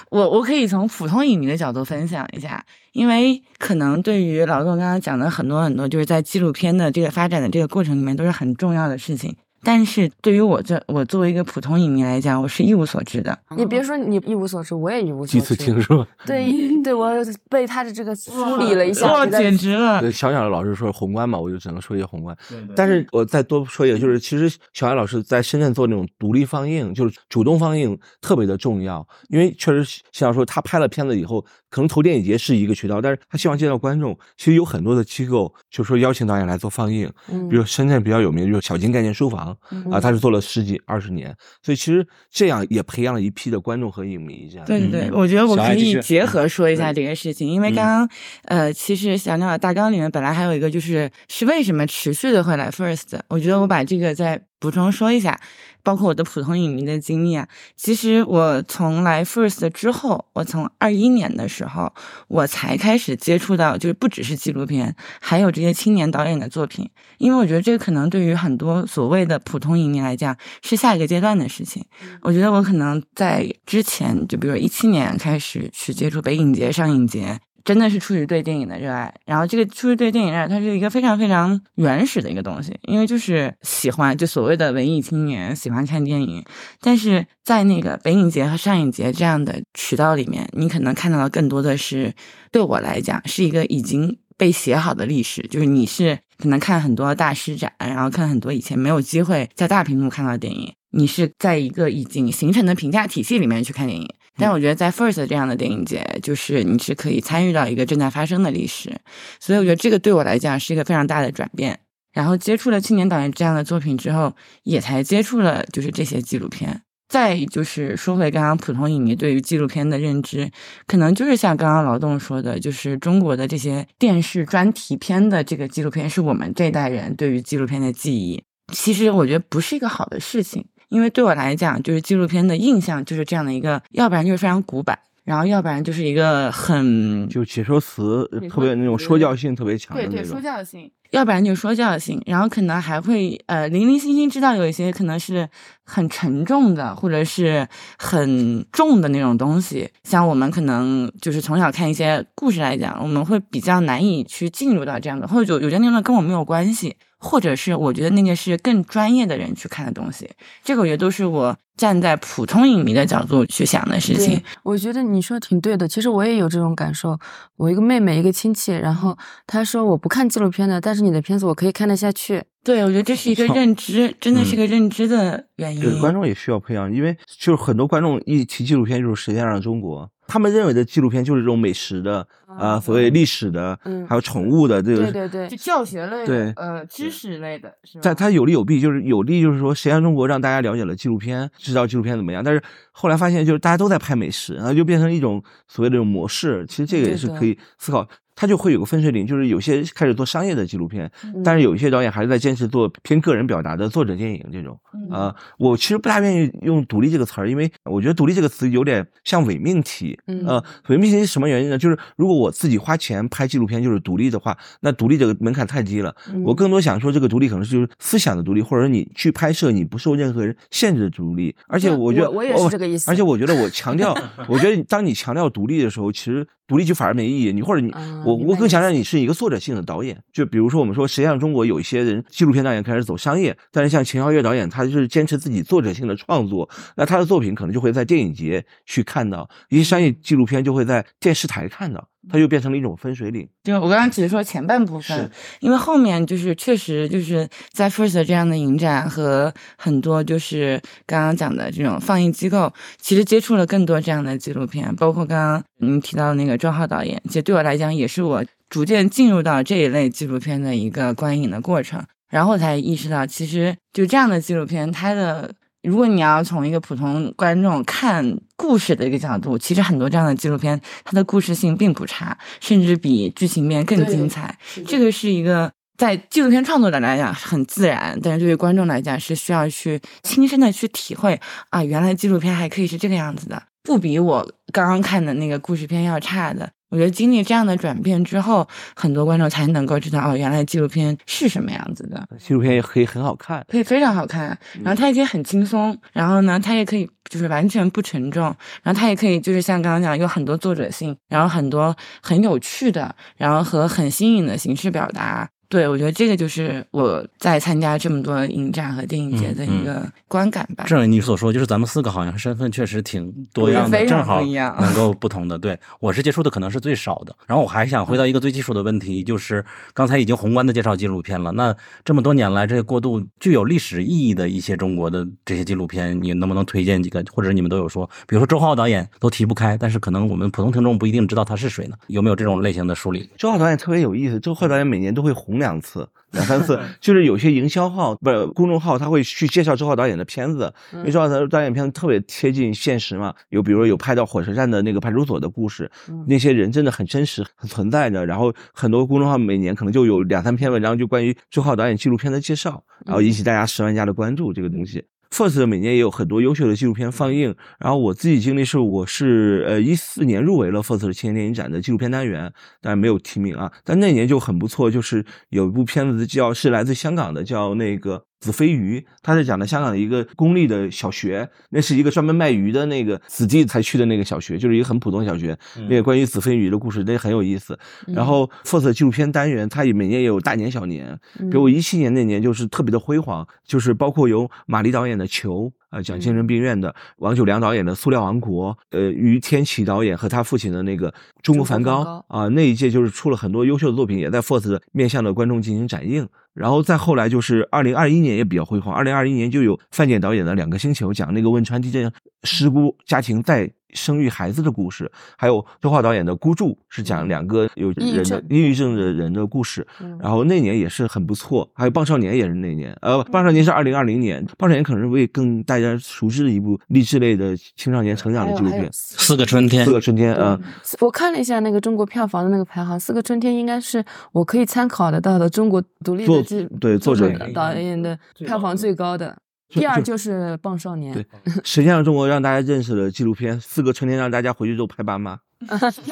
[0.10, 9.36] 我我可以从普通影迷的角度分享一下，因为可能对于劳动刚刚讲的很多很多，就是在纪录片的这个发展的这个过程里面，都是很重要的事情。
[9.64, 13.38] 但是对于我这我作为一个普通影迷来讲，我是一无所知的。
[13.56, 15.32] 你别说你一无所知，我也一无所知。
[15.32, 17.10] 第一次听说，对对，我
[17.50, 20.02] 被他的这个梳理了一下，哇，简直了！
[20.02, 22.38] 对小鸟老师说宏观嘛，我就只能说一些宏观。
[22.50, 31.44] 对对但是我再多说一个，就是其实小安老师在深圳做那种独立放映，就是主动放映特别的重要，因为确实像说他拍了片子以后，
[31.74, 34.16] 可能投电影节是一个渠道，但是他希望见到观众。
[34.38, 37.50] 其实有很多的机构就说邀请导演来做放映，嗯。
[37.50, 39.58] 比如深圳比较有名的就是小金概念书房
[39.92, 44.48] 啊，他是做了十几二十年，所以其实这样也培养了一批的观众和影迷。
[44.52, 44.66] 这样。
[44.68, 45.14] 对对对，嗯。
[45.16, 48.10] 我觉得我可以结合说一下这个事情，因为嗯刚刚、
[48.44, 55.38] 呃，其实小鸟的大纲里面本来还有一个就是是为什么持续的会来 First，我觉得我把这个再补充说一下，
[55.84, 57.46] 包括我的普通影迷的经历啊。
[57.76, 61.94] 其实我从来 First 之后，我从二一年的时候，
[62.30, 71.84] 我才开始接触到，就是不只是纪录片，还有这些青年导演的作品，因为我觉得这个可能对于很多所谓的普通影迷来讲是下一个阶段的事情。
[72.22, 79.14] 我觉得我可能在之前，就比如一七年开始去接触北影节、上影节，真的是出于对电影的热爱。
[79.26, 86.44] 然后这个出于对电影热爱，它是一个非常非常原始的一个东西，因为就是喜欢，就所谓的文艺青年喜欢看电影。
[86.82, 92.14] 但是在那个北影节和上影节这样的渠道里面，你可能看到的更多的是，
[92.52, 104.08] 对我来讲是一个已经被写好的历史，就是你是可能看很多大师展，然后看很多以前没有机会在大屏幕看到的电影，你是在一个已经形成的评价体系里面去看电影。
[104.38, 108.92] 但我觉得在 First 这样的电影节，就是你是可以参与到一个正在发生的历史，
[109.40, 111.80] 所以我觉得这个对我来讲是一个非常大的转变。
[112.14, 116.82] 然后接触了青年导演这样的作品之后，也才接触了就是这些纪录片。
[117.10, 120.50] 再就是说回刚刚普通影迷对于纪录片的认知，
[120.88, 128.44] 可能就是像刚刚劳动说的，就是中国的这些电视专题片的这个纪录片，是我们这代人对于纪录片的记忆。
[128.72, 140.40] 其实我觉得不是一个好的事情，因为对我来讲，就是纪录片的印象就是这样的一个，要不然就是非常古板，然后要不然就是一个很就解说词特别那种说教性特别强的对对，说。
[140.40, 145.50] 教性，要不然就是说教性，然后可能还会呃零零星星知道有一些可能是
[145.84, 149.90] 很沉重的，或者是很重的那种东西。
[150.04, 160.30] 像我们可能就是从小看一些故事来讲，我们会比较难以去进入到这样的，或者有有些内容跟我没有关系，或者是我觉得那个是更专业的人去看的东西。
[160.62, 165.88] 这个我觉得都是我站在普通影迷的角度去想的事情。，我觉得你说的挺对的。
[165.88, 167.18] 其实我也有这种感受。
[167.56, 172.44] 我一个妹妹，一个亲戚，然后她说我不看纪录片的，但是你的片子我可以看得下去。
[172.64, 175.82] 对，我觉得这是一个认知，真的是嗯个认知的原因。
[175.82, 185.04] 对，观众也需要培养，因为就是很多观众一提纪录片就是《舌尖上的中国》，他们认为的纪录片就是这种美食的啊、啊所谓历史的，嗯还有宠物的这个。
[185.04, 188.02] 对对对就，教学类的，对呃，知识类的，是吧？
[188.04, 192.44] 但它有利有弊，就是有利就是说，《舌尖上中国》让大家了解了纪录片，知道纪录片怎么样。
[192.44, 196.66] 但是后来发现，就是大家都在拍美食，然后就变成一种所谓的这种模式。
[196.68, 204.80] 其实这个也是可以思考，它就会有个分水岭，就是有些开始做商业的纪录片，嗯但是有一些导演还是在坚持做偏个人表达的作者电影这种。
[204.94, 210.18] 嗯啊、我其实不大愿意用“独立”这个词儿，因为我觉得“独立”这个词有点像伪命题。
[210.28, 211.78] 嗯呃，伪命题是什么原因呢？
[211.78, 216.16] 就是如果我自己花钱拍纪录片就是独立的话，那独立这个门槛太低了。
[216.32, 221.56] 嗯我更多想说，这个独立可能是就是思想的独立，或者说你去拍摄你不受任何人限制的独立。
[221.68, 224.16] 而且我觉得我我也是这个意思而且我觉得我强调，
[224.48, 227.52] 我觉得当你强调独立的时候，其实独立剧反而没意义。
[227.52, 227.92] 你或者你，
[228.26, 230.22] 我我更想让你是一个作者性的导演。
[230.32, 243.48] 就比如说我们说，实际上中国有一些人纪录片导演开始走商业，但是像秦霄月导演，他就是坚持自己作者性的创作，那他的作品可能就会在电影节去看到，一些商业纪录片就会在电视台看到，它又变成了一种分水岭。
[243.64, 274.58] 就我刚刚只是说前半部分，因为后面就是确实就是在 First 这样的影展和很多就是刚刚讲的这种放映机构，其实接触了更多这样的纪录片，包括刚刚您提到的那个周浩导演，其实对我来讲也是我逐渐进入到这一类纪录片的一个观影的过程，然后才意识到，其实就这样的纪录片，它的如果你要从一个普通观众看故事的一个角度，其实很多这样的纪录片，它的故事性并不差，甚至比剧情片更精彩。
[274.88, 286.70] 这个是一个在纪录片创作者来讲很自然，但是对于观众来讲是需要去亲身的去体会啊，原来纪录片还可以是这个样子的，不比我刚刚看的那个故事片要差的。
[286.94, 292.24] 我觉得经历这样的转变之后，很多观众才能够知道哦，原来纪录片是什么样子的。
[292.38, 298.44] 纪录片也可以很好看，可以非常好看，然后它也可以很轻松，然后呢，它也可以就是完全不沉重，
[298.84, 305.50] 然后它也可以就是像刚刚讲有很多作者性，然后很多很有趣的，然后和很新颖的形式表达。
[305.74, 310.84] 对，我觉得这个就是我在参加这么多影展和电影节的一个观感吧。
[310.86, 314.40] 正如你所说，就是咱们四个好像身份确实挺多样的，正好
[314.80, 315.58] 能够不同的。
[315.58, 317.36] 对我是接触的可能是最少的。
[317.48, 321.52] 然后我还想回到一个最基础的问题，就是刚才已经宏观的介绍纪录片了。
[321.54, 327.26] 那这么多年来，这些过渡具有历史意义的一些中国的这些纪录片，你能不能推荐几个？
[327.32, 331.96] 或者你们都有说，比如说周浩导演都提不开，但是可能我们普通听众不一定知道他是谁呢？
[332.06, 333.28] 有没有这种类型的梳理？
[333.40, 343.34] 周浩导演特别有意思，周浩导演每年都会红两次、两三次， 就是有些营销号不是公众号，他会去介绍周浩导演的片子，因为周浩导导演片子特别贴近现实嘛。
[343.50, 345.90] 有比如说有拍到火车站的那个派出所的故事，
[346.28, 348.26] 那些人真的很真实、很存在的。
[348.26, 355.06] 然后很多公众号每年可能就有两三篇文章，就关于周浩导演纪录片的介绍，然后引起大家十万加的关注这个东西。
[355.34, 368.26] First 每年也有很多优秀的纪录片放映，然后我自己经历是，我是呃一四年入围了 First 青年电影展的纪录片单元，但是没有提名啊，但那年就很不错，就是有一部片子叫是来自香港的，叫那个。
[368.44, 375.58] 子非鱼，他是讲的香港的一个公立的小学，那是一个专门卖鱼的那个子弟才去的那个小学，就是一个很普通的小学。
[375.88, 377.80] 那个关于子非鱼的故事，那很有意思。
[378.08, 385.72] 然后 First 纪录片单元，它也每年也有大年小年，比如我一七年那年就是特别的辉煌，就是包括由马丽导演的《球》。
[385.94, 391.12] 呃，讲精神病院的王九良导演的《塑料王国》，呃，于天启导演和他父亲的那个
[391.44, 392.04] 《中国梵高》
[392.36, 396.28] 啊，那一届就是出了很多优秀的作品，也在 FORCE 面向的观众进行展映。
[396.56, 402.12] 然后再后来就是二零二一年也比较辉煌，二零二一年就有范建导演的《两个星球》，讲那个汶川地震
[402.44, 408.44] 失孤家庭再生育孩子的故事，还有周华导演的《孤注》，是讲两个有人的抑郁症。
[408.50, 409.86] 抑郁症的人的故事。
[410.02, 410.18] 嗯。
[410.20, 419.34] 然后那年也是很不错，还有《棒少年》也是那年，呃，《棒少年》是二零二零年，《棒少年》可能是为更大家熟知的一部励志类的青少年成长的纪录片，《四。
[419.34, 420.58] 个春天四个春天》啊、
[421.02, 429.36] 我看了一下那个中国票房的那个排行，《四个春天》应该是我可以参考得到的中国独立作的纪对作者导导演的票房最高的，就
[429.74, 431.26] 第二就就是《棒少年》对。
[431.64, 435.38] 实际上中国让大家认识了纪录片《四个春天》，让大家回去之后拍爸妈，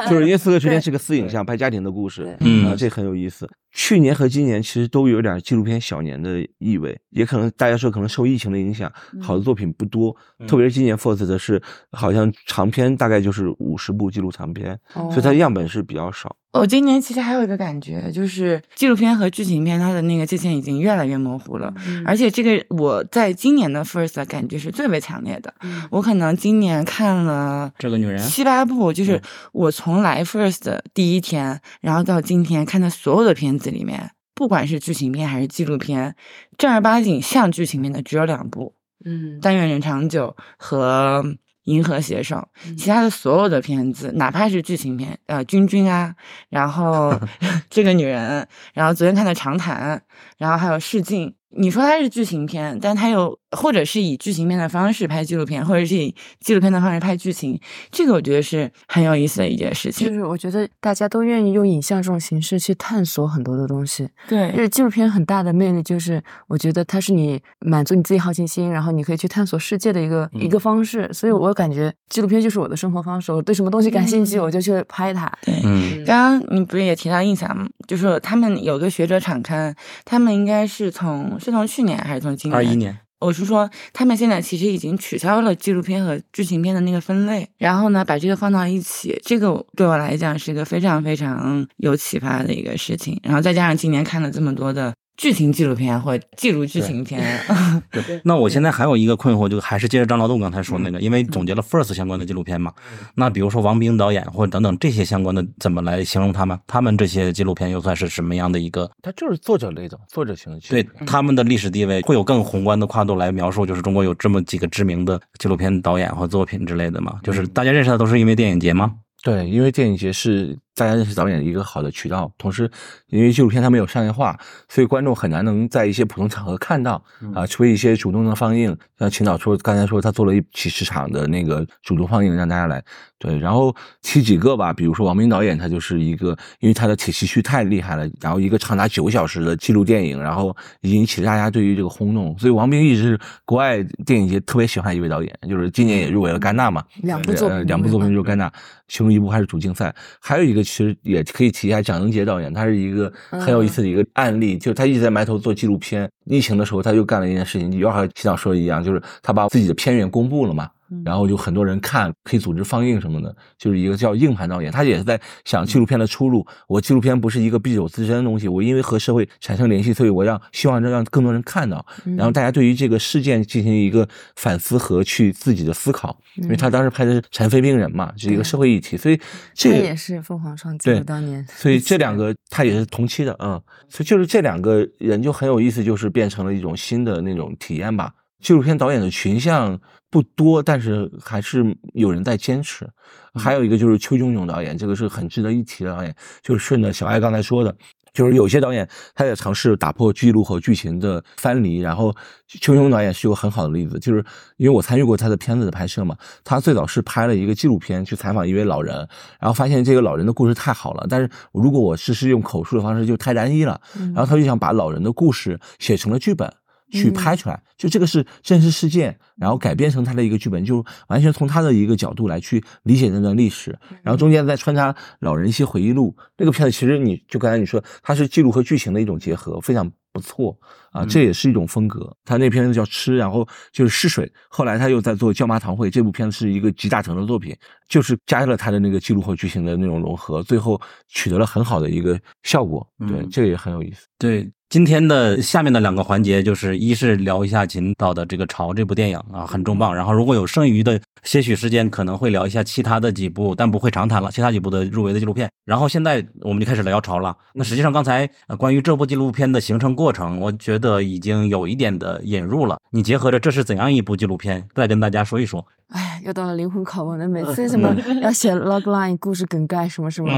[0.10, 3.50] 就是因为《四个春天》是个私影像，拍家庭的故事，嗯啊，这很有意思。
[3.74, 10.16] 去年和今年其实都有点纪录片小年的意味，也可能大家说可能受疫情的影响，好的作品不多，
[10.48, 16.36] 特别是今年 First 的是好像长片大概就是五十部纪录长片，所以它哦样本是比较少。
[16.54, 22.04] 我今年其实还有一个感觉，就是纪录片和剧情片它的那个界限已经越来越模糊了，嗯。
[22.06, 25.54] 而且这个我在今年的 First 的感觉是最为强烈的。
[25.90, 29.22] 我可能今年看了这个女人七八部，就是嗯。
[29.54, 36.16] 我从来 First 的第一天，然后到今天看的所有的片子里面，不管是剧情片还是纪录片，
[36.58, 38.74] 正儿八经像剧情片的只有两部，
[39.06, 41.24] 嗯《但愿人长久》和
[41.64, 42.36] 《银河携手》，
[42.68, 42.76] 嗯。
[42.78, 46.16] 其他的所有的片子，哪怕是剧情片，呃，君君啊，
[46.50, 47.14] 然后
[47.70, 49.98] 这个女人，然后昨天看的《长谈》，
[50.38, 57.60] 然后还有《试镜》，你说它是剧情片，但它又或者是以剧情片的方式拍纪录片，或者是以纪录片的方式拍剧情，
[57.92, 60.14] 这个我觉得是很有意思的一件事情就。
[60.14, 64.08] 是我觉得大家都愿意用影像这种形式去探索很多的东西。
[64.30, 71.12] 对就，是纪录片很大的魅力，就是我觉得它是你满足你自己好奇心，然后你可以去探索世界的一个、一个方式。
[71.12, 75.32] 所以我感觉纪录片就是我的生活方式，我对什么东西感兴趣，嗯我就去拍它。
[75.42, 75.54] 对。
[75.64, 77.68] 嗯刚刚你不是也提到印象吗？
[77.88, 82.56] 就是他们有个学者场刊，他们应该是从是从去年还是从今年？
[82.56, 93.20] 二一年我是说，他们现在其实已经取消了纪录片和剧情片的那个分类，然后呢，把这个放到一起，这个对我来讲是一个非常非常有启发的一个事情。
[93.24, 94.94] 然后再加上今年看了这么多的。
[95.18, 97.22] 剧情纪录片或记录剧情片，
[98.24, 102.74] 那我现在还有一个困惑，就还是接着张劳动刚才说那个，因为总结了 First 相关的纪录片嘛。
[103.16, 106.58] 那比如说王冰导演或者等等这些相关的，怎么来形容他们？
[106.66, 108.90] 他们这些纪录片又算是什么样的一个？
[109.04, 110.60] 他就是作者类的，作者型的。
[110.70, 117.20] 对他们的历史地位会有更宏观的跨度来描述，就是中国有这么几个知名的纪录片导演或作品之类的嘛？
[117.22, 118.94] 就是大家认识的都是因为电影节吗？
[119.24, 120.58] 对，因为电影节是。
[120.74, 122.70] 大家认识导演的一个好的渠道，同时，
[123.08, 127.04] 因为纪录片它没有商业化，所以观众很难能在一些普通场合看到
[127.36, 132.84] 啊，除非一些主动的放映，像秦导说刚才说他做了一几十场的那个主动放映，让大家来。
[133.20, 147.50] 对，然后提几个吧，比如说王冰导演，他就是一个，因为他的铁西区太厉害了，然后一个长达九小时的记录电影，然后引起了大家对于这个轰动，所以王冰一直是国外电影节特别喜欢一位导演，就是今年也入围了戛纳嘛，两部作。
[147.50, 148.52] 品，两部作品入戛纳，
[148.88, 150.61] 其中一部还是主竞赛，还有一个。
[150.64, 156.10] 其实也可以提一下蒋英杰导演，他是一个很有意思的一个案例，就是他一直在埋头做纪录片。
[156.26, 160.70] 疫情的时候，他又干了一件事情，就和齐导说的一样，就是他把自己的片源公布了嘛。
[161.06, 166.46] 然后就很多人看，可以组织放映什么的，就是一个叫硬盘导演，他也是在想纪录片的出路。
[166.68, 171.86] 我纪录片不是一个必有自身的东西，我因为和社会产生联系，所以我让希望让更多人看到，
[172.18, 176.18] 然后大家对于这个事件进行一个反思和去自己的思考。
[176.36, 179.20] 因为他当时拍的是残废病人嘛，是一个社会议题，所以
[179.54, 181.46] 这也是凤凰创纪录当年。
[181.50, 188.14] 所以这两个他也是同期的，嗯，所以就是这两个人就很有意思，就是变成了一种新的那种体验吧。
[188.42, 192.88] 纪录片导演的群像不多，但是还是有人在坚持。
[193.36, 196.14] 还有一个就是邱炯炯导演，这个是很值得一提的导演。
[196.42, 197.74] 就是顺着小艾刚才说的，
[198.14, 201.80] 就是有些导演他在尝试打破记录和剧情的藩篱。
[201.80, 202.14] 然后
[202.48, 204.22] 邱炯导演是有很好的例子，就是
[204.58, 206.18] 因为我参与过他的片子的拍摄嘛。
[206.44, 208.96] 他最早是拍了一个纪录片去采访一位老人，
[209.40, 213.80] 然后发现这个老人的故事太好了，但是如果我只是用口述的方式就太单一了。
[214.14, 216.52] 然后他就想把老人的故事写成了剧本。
[216.92, 226.16] 去拍出来，就这个是真实事件，然后改编成他的一个剧本，就完全从他的一个角度来去理解那段历史，然后中间再穿插老人一些回忆录。
[226.38, 230.58] 那个片子其实你就刚才你说，它是记录和剧情的一种结合，非常不错
[230.92, 232.14] 啊，这也是一种风格。
[232.26, 237.56] 他那片子叫吃，然后就是试水，后来他又在做椒麻堂会，这部片子是一个集大成的作品，
[237.88, 242.86] 就是加了他的那个记录和剧情的那种融合，最后取得了很好的一个效果。
[243.08, 244.08] 对，这个也很有意思。
[244.18, 244.52] 对。
[244.72, 249.94] 今天的下面的两个环节，就是一是聊一下秦导的这个《潮》这部电影啊，很重磅。
[249.94, 254.32] 然后如果有剩余的些许时间，可能会聊一下其他的几部，但不会长谈了。
[254.32, 255.52] 其他几部的入围的纪录片。
[255.66, 257.36] 然后现在我们就开始聊《潮》了。
[257.54, 262.78] 那实际上刚才关于这部纪录片的形成过程，我觉得已经有一点的引入了。
[262.92, 265.68] 你结合着这是怎样一部纪录片，再跟大家说一说。
[265.92, 267.28] 哎，又到了灵魂拷问了。
[267.28, 270.32] 每次什么要写 logline 故事梗概什么什么，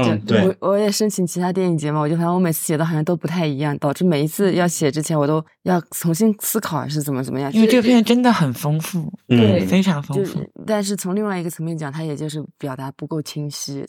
[0.60, 7.52] 我我也申请其他电影节嘛，我就发现我每次写的好像都不太一样，导致每一次要写之前我都要重新思考是怎么怎么样。
[7.52, 10.40] 因为这个片真的很丰富，对，非常丰富。
[10.66, 13.86] 但是从另外一个层面讲，它也就是表达不够清晰。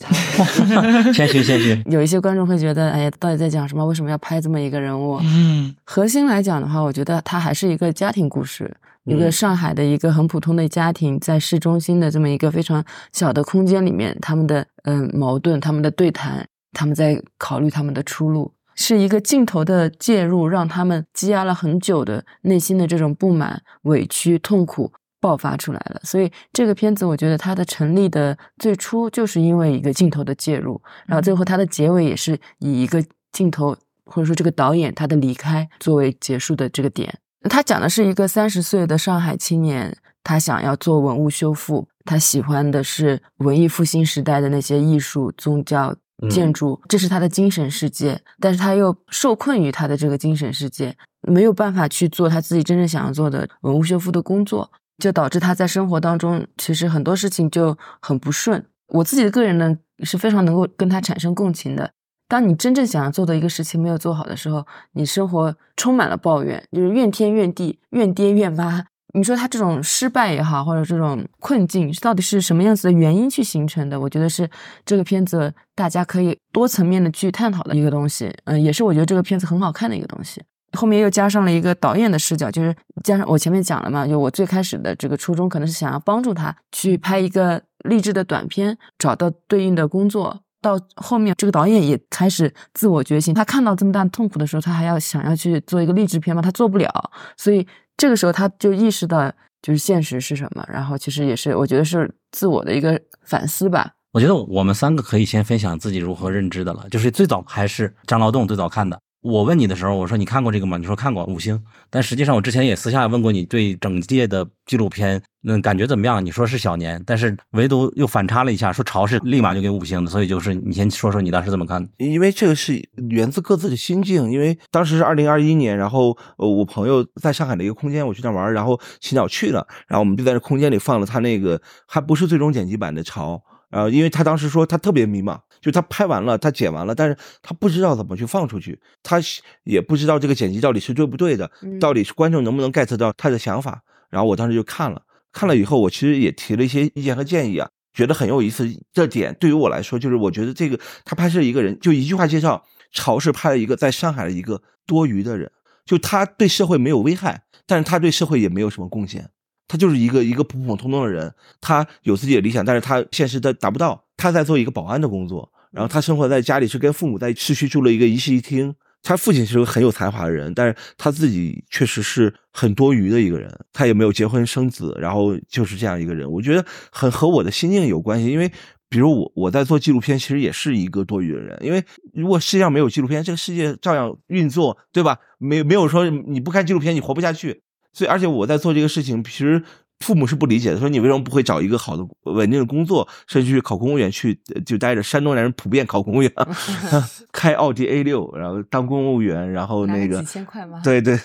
[1.14, 1.82] 谦虚谦虚。
[1.90, 3.84] 有一些观众会觉得，哎呀，到底在讲什么？
[3.86, 5.20] 为什么要拍这么一个人物？
[5.24, 8.72] 嗯，核心来讲的话，我觉得它还是一个家庭故事。
[9.06, 24.92] 一个上海的一个很普通的家庭，在市中心的这么一个非常小的空间里面，他们的嗯矛盾，他们的对谈，他们在考虑他们的出路，是一个镜头的介入，让他们积压了很久的内心的这种不满、委屈、痛苦
[25.22, 26.02] 爆发出来了。
[26.04, 37.20] 所以这个片子，我觉得它的成立的最初就是因为一个镜头的介入，然后最后它的结尾也是以一个镜头或者说这个导演他的离开作为结束的这个点。
[37.50, 45.96] 他讲的是一个三十岁的上海青年，他想要做文物修复，他喜欢的是文艺复兴时代的那些艺术、宗教、
[46.30, 48.20] 建筑，这是他的精神世界。
[48.40, 58.66] 但是他又受困于他的这个精神世界，没有办法去做他自己真正想要做的文物修复的工作，就导致他在生活当中其实很多事情就很不顺。
[58.88, 61.92] 我自己的个人呢是非常能够跟他产生共情的。
[62.28, 68.86] 当你真正想要做的一个事情没有做好的时候，你生活充满了抱怨，就是怨天怨地、怨爹怨妈。
[69.14, 73.98] 你说他这种失败也好，或者这种困境，到底是什么样子的原因去形成的？
[73.98, 74.50] 我觉得是
[74.86, 78.30] 这个片子大家可以多层面的去探讨的一个东西。
[78.44, 80.44] 嗯，也是我觉得这个片子很好看的一个东西。
[80.74, 90.42] 后面又加上了一个导演的视角，就是加上我前面讲了嘛，就我最开始的这个初衷可能是想要帮助他去拍一个励志的短片，找到对应的工作。
[90.66, 93.32] 到后面，这个导演也开始自我觉醒。
[93.32, 96.42] 他看到这么大痛苦的时候，他还要想要去做一个励志片吗？
[96.42, 96.90] 他做不了。
[97.38, 103.92] 所以这个时候他就意识到就是现实是什么，然后其实也是我觉得是自我的一个反思吧。
[104.12, 106.88] 我觉得我们三个可以先分享自己如何认知的了。
[106.90, 109.00] 就是最早还是张劳动最早看的。
[109.26, 110.78] 我问你的时候，我说你看过这个吗？
[110.78, 111.60] 你说看过五星。
[111.90, 116.24] 但实际上我之前也私下问过你，对整届的纪录片，嗯，感觉怎么样？
[116.24, 120.12] 你说是小年，但是唯独又反差了一下，说潮是立马就给五星的。
[120.12, 121.84] 所以就是你先说说你当时怎么看？
[121.98, 124.30] 因为这个是源自各自的心境。
[124.32, 133.42] 因为当时是二零二一年，然后呃，我朋友在上海的一个空间，我去那玩，然后洗脚去了，然后我们就在这空间里放了他那个还不是最终剪辑版的潮。
[133.72, 139.20] 呃，因为他当时说他特别迷茫，就他拍完了，他剪完了，但是他不知道怎么去放出去，他
[139.64, 141.50] 也不知道这个剪辑到底是对不对的，
[141.80, 143.84] 到底是观众能不能 get 到他的想法。
[144.10, 145.02] 然后我当时就看了，
[145.34, 148.66] 看了以后，我其实也提了一些意见和建议啊，觉得很有意思。
[148.94, 155.52] 这点对于我来说，就是我觉得这个他拍摄一个人，就一句话介绍，曹是拍了一个在上海的一个多余的人，
[155.86, 159.30] 就他对社会没有危害，但是他对社会也没有什么贡献。
[159.68, 164.05] 他就是一个一个普普通通的人，他有自己的理想，但是他现实他达不到。
[164.18, 168.74] 他在做一个保安的工作，然后他生活在家里是跟父母在市区住了一个一室一厅。
[169.08, 173.48] 他父亲是个很有才华的人，但是他自己确实是很多余的一个人。
[173.72, 176.28] 他也没有结婚生子，然后就是这样一个人。
[176.32, 178.52] 我觉得很和我的心境有关系，因为
[178.90, 181.56] 比如我我在做纪录片，其实也是一个多余的人。
[181.62, 181.84] 因为
[182.16, 185.20] 如果世界上没有纪录片，这个世界照样运作，对吧？
[185.38, 187.62] 没没有说你不看纪录片你活不下去。
[187.94, 189.62] 所以，而且我在做这个事情，其实
[190.00, 195.02] 父母是不理解的，说你为什么不会找一个好的、稳定的工作，甚至去考公务员去就待着？
[195.02, 196.32] 山东男人普遍考公务员，
[197.32, 200.82] 开奥迪 A 六，然后当公务员，然后那个几千块吗？
[200.84, 201.18] 对对，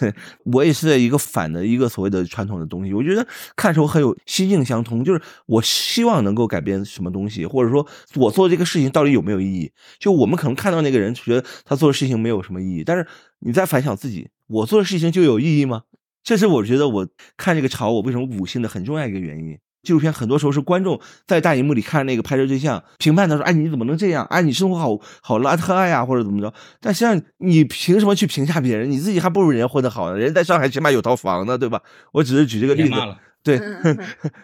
[0.44, 2.92] 我也是在一个反的一个所谓的传统的东西。
[2.92, 9.72] 我觉得看时候很有心境相通，就是我希望能够改变什么东西，或者说我做这个事情到底有没有意义？
[9.98, 13.06] 就我们可能看到那个人觉得他做的事情没有什么意义，但是
[13.40, 15.82] 你在反想自己，我做的事情就有意义吗？
[16.22, 19.58] 这是我觉得我看这个潮，我为什么五星的很重要一个原因。
[19.82, 24.26] 纪录片很多时候是观众在大荧幕里看那个拍摄对象，评判他说：“哎，你怎么能这样？
[24.26, 28.90] 哎，你生活好好邋遢呀，或者怎么着？”但实际上，你凭什么去评价别人？
[28.90, 30.18] 你自己还不如人家混得好呢。
[30.18, 31.80] 人家在上海起码有套房呢，对吧？
[32.12, 32.94] 我只是举这个例子。
[33.42, 33.58] 对，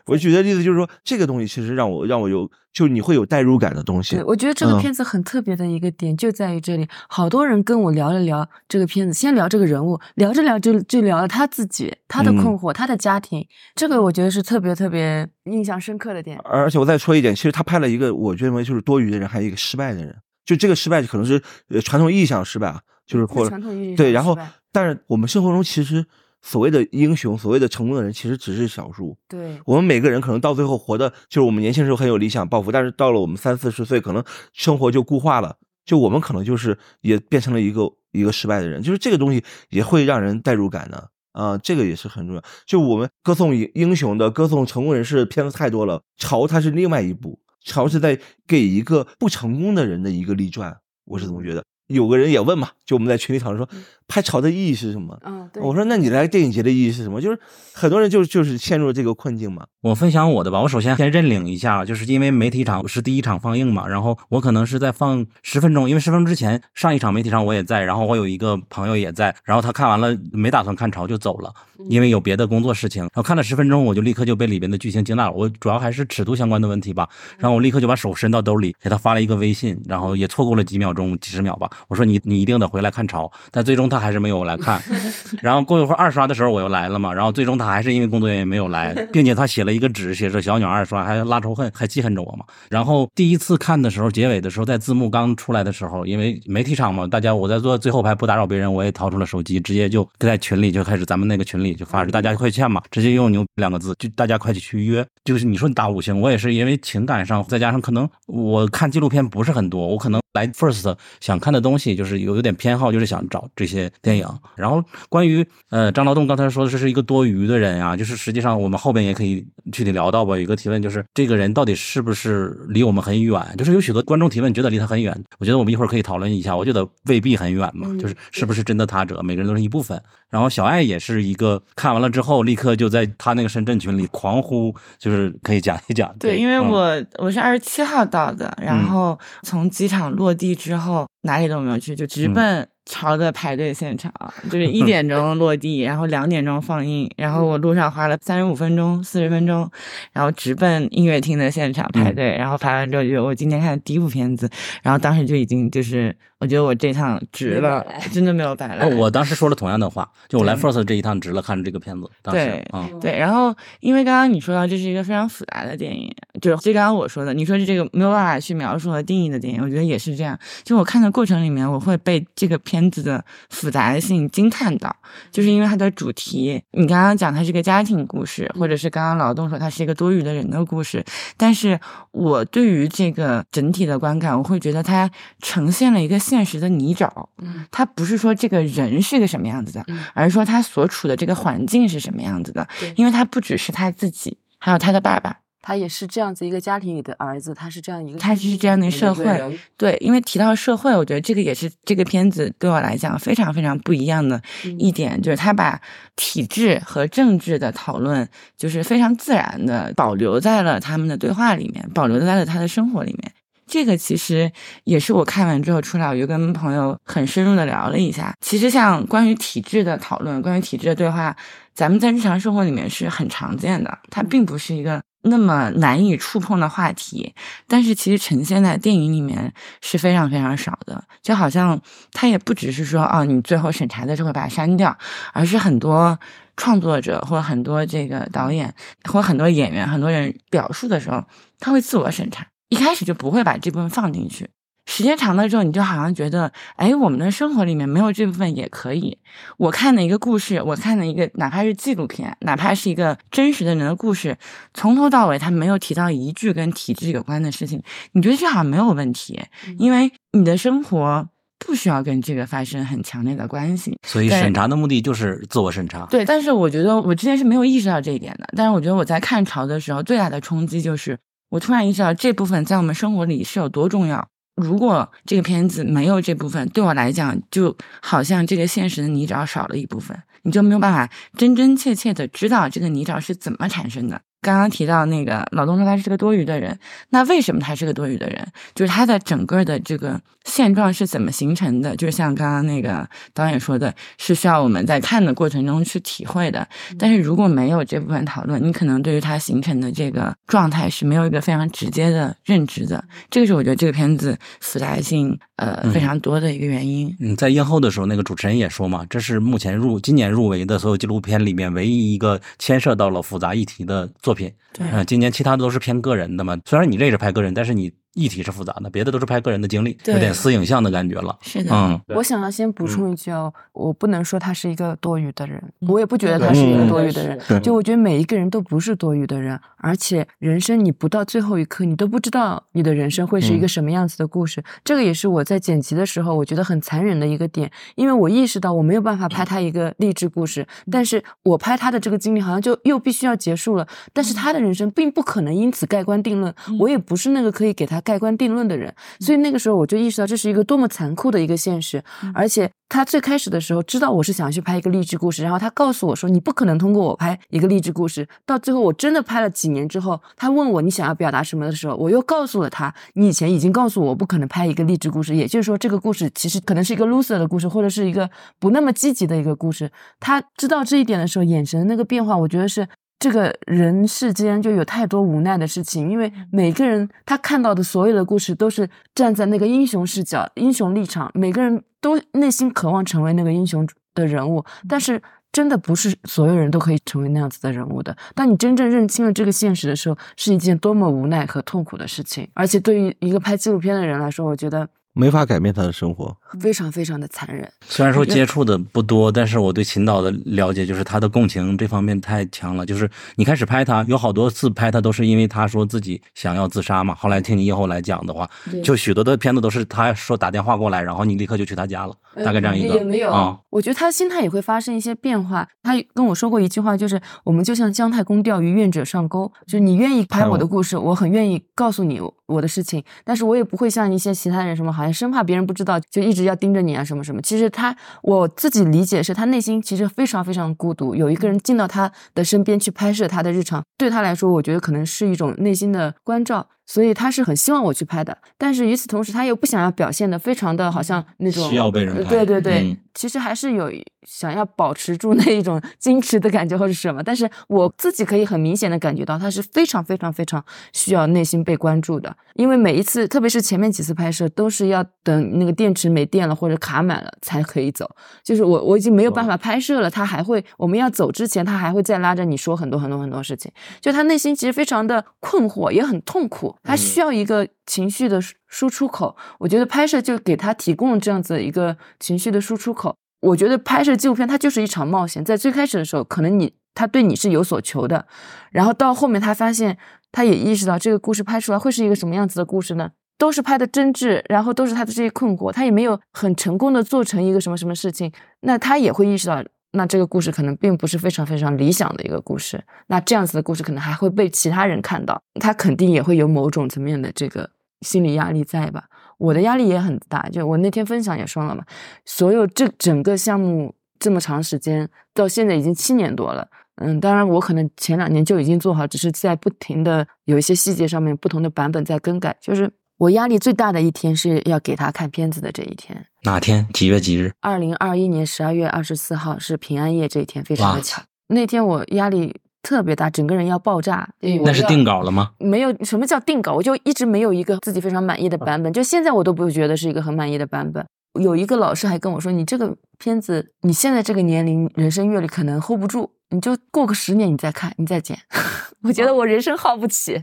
[0.06, 4.16] 我举的例子就是说，这个东西其实让我让我有，就你会有代入感的东西。
[4.16, 16.38] 对，我觉得这个片子很特别的一个点就在于这里，好多人跟我聊了聊这个片子，先聊这个人物，聊着聊就就聊了他自己、他的困惑、他的家庭，这个我觉得是特别特别印象深刻的点。
[16.44, 20.16] 而且我再说一点，其实他拍了一个，我认为就是多余的人，还有一个失败的人，
[20.46, 23.54] 就这个失败可能是呃传统意义上失败啊，就是或者
[23.94, 24.38] 对，然后
[24.72, 26.06] 但是我们生活中其实。
[26.42, 29.16] 所谓的英雄，所谓的成功的人，其实只是少数。
[29.28, 34.22] 对我们每个人，可能到最后活的，就是我们年轻时候很有理想抱负，但是到了我们三四十岁，可能
[34.52, 35.56] 生活就固化了。
[35.84, 38.82] 就我们可能就是也变成了一个一个失败的人。
[38.82, 42.42] 就是这个东西也会让人代入感的啊，这个也是很重要。
[42.66, 50.76] 就我们歌颂英英雄的、歌颂成功人士的片子太多了，潮它是另外一部，潮是在给一个不成功的人的一个立传。
[51.04, 51.62] 我是这么觉得。
[51.86, 53.68] 有个人也问嘛，就我们在群里讨论说，
[54.08, 55.18] 拍潮的意义是什么？
[55.24, 57.20] 嗯，我说那你来电影节的意义是什么？
[57.20, 57.38] 就是
[57.72, 59.66] 很多人就就是陷入了这个困境嘛。
[59.82, 71.52] 我分享我的吧，我首先先认领一下，就是因为媒体场是第一场放映嘛，然后我可能是在放十分钟，因为十分钟之前上一场媒体场我也在，然后我有一个朋友也在，然后他看完了没打算看潮就走了，
[71.88, 73.02] 因为有别的工作事情。
[73.02, 75.32] 然后看了十分钟，我就立刻就被里边的剧情惊到了。
[75.32, 84.82] 我主要还是尺度相关的问题吧，然后我立刻就把手伸到兜里给他发了一个微信，然后也错过了几秒钟几十秒吧，我说你你一定得回来看潮，但最终他还是没有来看。
[85.40, 92.44] 然后过一会儿二刷的时候我又来了嘛，然后最终他还是因为工作原因没有来， 并且他写了一个纸，写着小鸟二刷，还拉仇恨，还记恨着我嘛。
[92.70, 105.04] 然后第一次看的时候，结尾的时候，在字幕刚出来的时候，因为媒体场嘛，大家我在坐最后排不打扰别人，我也掏出了手机，直接就在群里就开始咱们那个群里就发着大家快劝嘛，直接用牛两个字，就大家快去去约。
[105.24, 114.26] 就是你说你打五星，我也是因为情感上，再加上可能我看纪录片不是很多，我可能来 first 想看的东西就是有有点偏好，就是想找这些电影。
[114.54, 120.36] 然后关于呃张劳动刚才说的这是一个多余的人啊，就是实际上我们后边也可以具体聊到吧。
[120.36, 123.42] 有一个提问就是这个人到底是不是离我们很远？
[123.56, 126.56] 就是有许多观众提问觉得离他很远，我觉得我们一会儿可以讨论一下。
[126.56, 130.00] 我觉得未必很远嘛，就是是不是真的他者，每个人都是一部分。
[130.30, 136.12] 然后小爱也是一个看完了之后立刻就在他那个深圳群里狂呼，就是可以讲一讲。
[136.18, 144.12] 对，因为我我是二十七号到的，然后从机场落地之后哪里都没有去，就直奔潮的排队现场，
[144.44, 149.68] 就是一 点钟落地，然后两点钟放映，然后我路上花了三十五分钟、四十分钟，
[150.12, 154.48] 然后直奔音乐厅的现场排队，然后排完之后就我今天看的第一部片子，
[154.82, 158.86] 然后当时就已经就是我觉得我这趟值了，真的没有白 来。
[158.94, 162.08] 我当时说了同样的话，就我来 First 这一趟值了，看这个片子。
[162.22, 170.38] 当时对嗯，对，然后因为刚刚你说到这是一个非常复杂的电影，就是就刚刚我说的，你说是这个没有办法去描述和定义的电影，我觉得也是这样。
[170.62, 174.94] 就我看的过程里面，我会被这个片子的复杂性惊叹到，
[175.30, 181.04] 就是因为它的主题，你刚刚讲它是个家庭故事，或者是刚刚劳动说它是一个多余的人的故事，
[181.36, 181.78] 但是
[182.12, 185.10] 我对于这个整体的观感，我会觉得它
[185.40, 192.66] 呈现了一个现实的泥沼，嗯它不是说这个人是个什么样子的，嗯而是说他所处的这个环境是什么样子的。
[192.96, 195.38] 因为他不只是他自己，还有他的爸爸。
[195.66, 205.80] 他也是这样子一个家庭里的儿子，他是这样一个，他是这样的社会对，因为提到社会，我觉得这个也是这个片子对我来讲非常非常不一样的嗯一点，就是他把
[206.14, 213.32] 体制和政治的讨论，就是非常自然的保留在了他们的对话里面，保留在了他的生活里面。
[213.66, 214.48] 这个其实
[214.84, 218.32] 也是我看完之后出来，我就跟朋友很深入的聊了一下。
[218.40, 221.36] 其实像关于体制的讨论，关于体制的对话，
[221.74, 227.34] 咱们在日常生活里面是很常见的，它并不是一个那么难以触碰的话题。
[227.68, 231.80] 但是其实呈现在电影里面是非常非常少的，就好像
[232.12, 234.96] 他也不只是说哦，你最后审查的时候把它删掉，
[235.32, 236.18] 而是很多
[236.56, 238.74] 创作者或很多这个导演
[239.04, 241.22] 或很多演员、很多人表述的时候，
[241.60, 244.48] 他会自我审查，一开始就不会把这部分放进去。
[244.86, 249.18] 时间长了之后，你就好像觉得，哎，我们的生活里面没有这部分也可以。
[249.58, 254.38] 我看的一个故事，我看的一个，哪怕是纪录片，哪怕是一个真实的人的故事，
[254.74, 257.82] 从头到尾他没有提到一句跟体制有关的事情，
[258.12, 259.38] 你觉得这好像没有问题，
[259.78, 261.28] 因为你的生活
[261.58, 263.98] 不需要跟这个发生很强烈的关系。
[264.06, 266.06] 所以审查的目的就是自我审查。
[266.06, 268.46] 对，但是我觉得我之前是没有意识到这一点的。
[268.56, 271.18] 但是我觉得我在看潮的时候，最大的冲击就是，
[271.50, 274.28] 我突然意识到这部分在我们生活里是有多重要。
[274.56, 284.20] 如果这个片子没有这部分，对我来讲，就好像这个现实的泥沼少了一部分，你就没有办法真真切切的知道这个泥沼是怎么产生的。
[284.46, 286.78] 刚刚提到那个老东说他是个多余的人，
[287.10, 288.46] 那为什么他是个多余的人？
[288.76, 291.96] 就是他的整个的这个现状是怎么形成的？
[291.96, 296.64] 就是像刚刚那个导演说的，是需要我们在看的过程中去体会的。
[296.96, 303.04] 但是如果没有这部分讨论，你可能对于他形成的这个状态是没有一个非常直接的认知的。
[303.28, 307.12] 这个是我觉得这个片子复杂性呃嗯非常多的一个原因。
[307.18, 314.35] 嗯，在映后的时候，那个主持人也说嘛，这是目前入今年入围的所有纪录片里面唯一一个牵涉到了复杂议题的作品。
[314.72, 316.58] 对嗯、今年其他的都是偏个人的嘛。
[316.64, 321.36] 虽然你这也是拍个人，但是你议题是复杂的，别的都是拍个人的经历，有点私影像的感觉了。
[321.42, 327.38] 是的，嗯，我想要先补充一句哦，我不能说他是一个多余的人，嗯我也不觉得他是一个多余的人。
[327.46, 334.64] 对就我觉得每一个人都不是多余的人，而且人生你不到最后一刻，你都不知道你的人生会是一个什么样子的故事。
[334.82, 348.94] 这个也是我在剪辑的时候，我觉得很残忍的一个点，因为我意识到我没有办法拍他一个励志故事，但是我拍他的这个经历好像就又必须要结束了，但是他的人生并不可能因此盖棺定论，我也不是那个可以给他盖棺定论的人。
[349.18, 352.00] 所以那个时候我就意识到这是一个多么残酷的一个现实，
[352.32, 358.28] 而且他最开始的时候知道我是想去拍一个励志故事，然后他告诉我说你不可能通过我拍一个励志故事。
[358.46, 368.30] 到最后我真的拍了几年之后，他问我你想要表达什么的时候，我又告诉了他你以前已经告诉我我不可能拍一个励志故事，也就是说这个故事其实可能是一个 loser 的故事，或者是一个
[368.60, 369.90] 不那么积极的一个故事。
[370.20, 372.86] 他知道这一点的时候，眼神那个变化，我觉得是
[373.18, 385.22] 这个人世间就有太多无奈的事情，因为每个人他看到的所有的故事都是站在那个英雄视角、英雄立场，每个人都内心渴望成为那个英雄的人物，但是。
[385.52, 388.14] 真的不是所有人都可以成为那样子的人物的。
[388.34, 392.46] 当你真正认清了这个现实的时候，是一件多么无奈和痛苦的事情。
[392.52, 394.86] 而且对于一个拍纪录片的人来说，我觉得
[395.16, 396.36] 没法改变他的生活。
[396.60, 397.66] 非常非常的残忍。
[397.88, 402.84] 虽然说接触的不多，但是我对秦导的了解就是他的共情这方面太强了。
[402.84, 407.14] 就是你开始拍他，有好多次拍他都是因为他说自己想要自杀嘛。
[407.14, 408.48] 后来听你以后来讲的话，
[408.84, 412.14] 就许多的片子都是他说打电话过来，然后你立刻就去他家了，
[412.44, 413.58] 大概这样一个也没有啊。
[413.70, 415.66] 我觉得他心态也会发生一些变化。
[415.82, 419.50] 他跟我说过一句话，就是我们就像姜太公钓鱼，愿者上钩。
[419.66, 427.40] 就是你愿意拍我的故事，我很愿意告诉你我的事情，但是我也不会像一些其他人什么，好像生怕别人不知道，就一直要盯着你啊什么什么。
[427.42, 436.68] 其实他我自己理解是他内心其实非常非常孤独，有一个人进到他的身边去拍摄他的日常，对他来说，我觉得可能是一种内心的关照。
[436.86, 438.36] 所以他是很希望我去拍的。
[438.56, 443.90] 但是与此同时，他又不想要表现的非常的好像那种需要被人呃拍对对对，嗯其实还是有
[444.28, 447.22] 想要保持住那一种矜持的感觉或者什么。
[447.22, 450.62] 但是我自己可以很明显的感觉到，他是非常非常非常
[450.92, 458.08] 需要内心被关注的，因为每一次，特别是前面几次拍摄，都是要等那个电池没电了或者卡满了才可以走。
[458.44, 463.72] 就是我我已经没有办法拍摄了，他还会我们要走之前，他还会再拉着你说很多很多很多事情。
[464.00, 468.38] 就他内心其实非常的困惑，也很痛苦，他需要一个情绪的
[468.68, 469.36] 输出口。
[469.58, 473.14] 我觉得拍摄就给他提供这样子一个情绪的输出口。
[473.40, 478.26] 我觉得拍摄纪录片它就是一场冒险，在最开始的时候，可能你他对你是有所求的，
[478.70, 479.98] 然后到后面他发现，
[480.32, 483.10] 他也意识到这个故事拍出来会是一个什么样子的故事呢？
[483.38, 489.62] 都是拍的真挚，然后都是他的这些困惑，他也没有很成功的做成一个什么什么事情，那他也会意识到，
[489.92, 497.68] 那这个故事可能并不是非常非常理想的一个故事，那这样子的故事可能还会被其他人看到，他肯定也会有某种层面的这个
[498.00, 499.04] 心理压力在吧？
[499.38, 501.84] 我的压力也很大，就我那天分享也说了嘛，
[502.24, 506.66] 所有这整个项目这么长时间，到现在已经七年多了。
[506.96, 512.56] 嗯，当然我可能前两年就已经做好，只是在不停的有一些细节上面不同的版本在更改。
[512.58, 517.52] 就是我压力最大的一天是要给他看片子的这一天，哪天几月几日？
[517.60, 521.22] 二零二一年十二月二十四号是平安夜这一天，非常的巧。
[521.48, 522.56] 那天我压力
[522.86, 524.28] 特别大，整个人要爆炸。
[524.64, 525.50] 那是定稿了吗？
[525.58, 531.04] 没有什么叫定稿，我就一直没有一个自己非常满意的版本，就现在我都不觉得是一个很满意的版本。
[531.40, 538.38] 有一个老师还跟我说：“你这个片子，你现在这个年龄，人生阅历可能 hold 不住，你就过个十年你再看，你再剪。
[539.02, 540.40] ”我觉得我人生耗不起，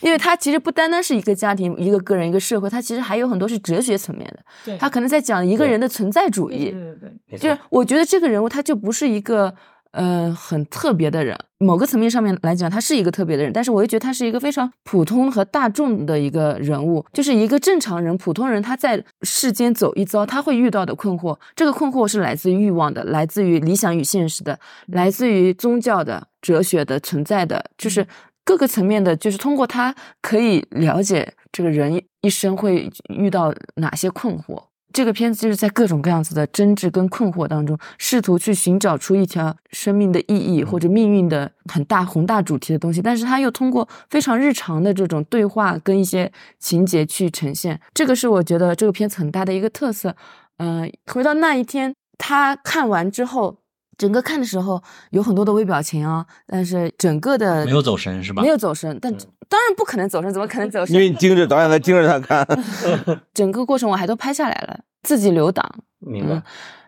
[0.00, 4.40] 因为它其实不单单是一个家庭、一个个人、一个社会，它其实还有很多是哲学层面的。
[4.64, 6.70] 对它可能在讲一个人的存在主义。
[6.70, 9.52] 对对对，没就是我觉得这个人物他就不是一个
[9.94, 28.06] 呃很特别的人，某个层面上面来讲，他是一个特别的人，但是我又觉得他是一个非常普通和大众的一个人物，就是一个正常人、普通人他在世间走一遭，他会遇到的困惑，这个困惑是来自于欲望的，来自于理想与现实的，来自于宗教的、哲学的存在的，就是。
[28.46, 34.62] 各个层面的，就是通过他可以了解这个人一生会遇到哪些困惑。
[34.94, 46.30] 这个片子就是在各种各样子的争执跟困惑当中，试图去寻找出一条生命的意义或者命运的很大宏大主题的东西，但是他又通过非常日常的这种对话跟一些
[46.60, 47.80] 情节去呈现。
[47.92, 50.14] 这个是我觉得这个片子很大的一个特色。
[50.58, 53.58] 嗯、回到那一天，他看完之后，
[53.96, 58.42] 整个看的时候有很多的微表情啊，但是整个的没有走神是吧？
[58.42, 59.12] 没有走神，但
[59.48, 60.94] 当然不可能走神，怎么可能走神？
[60.94, 62.46] 因为你盯着导演在盯着他看，
[63.32, 65.68] 整个过程我还都拍下来了，自己留档，
[66.00, 66.42] 明白。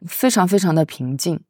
[0.06, 1.40] 非常非常的平静，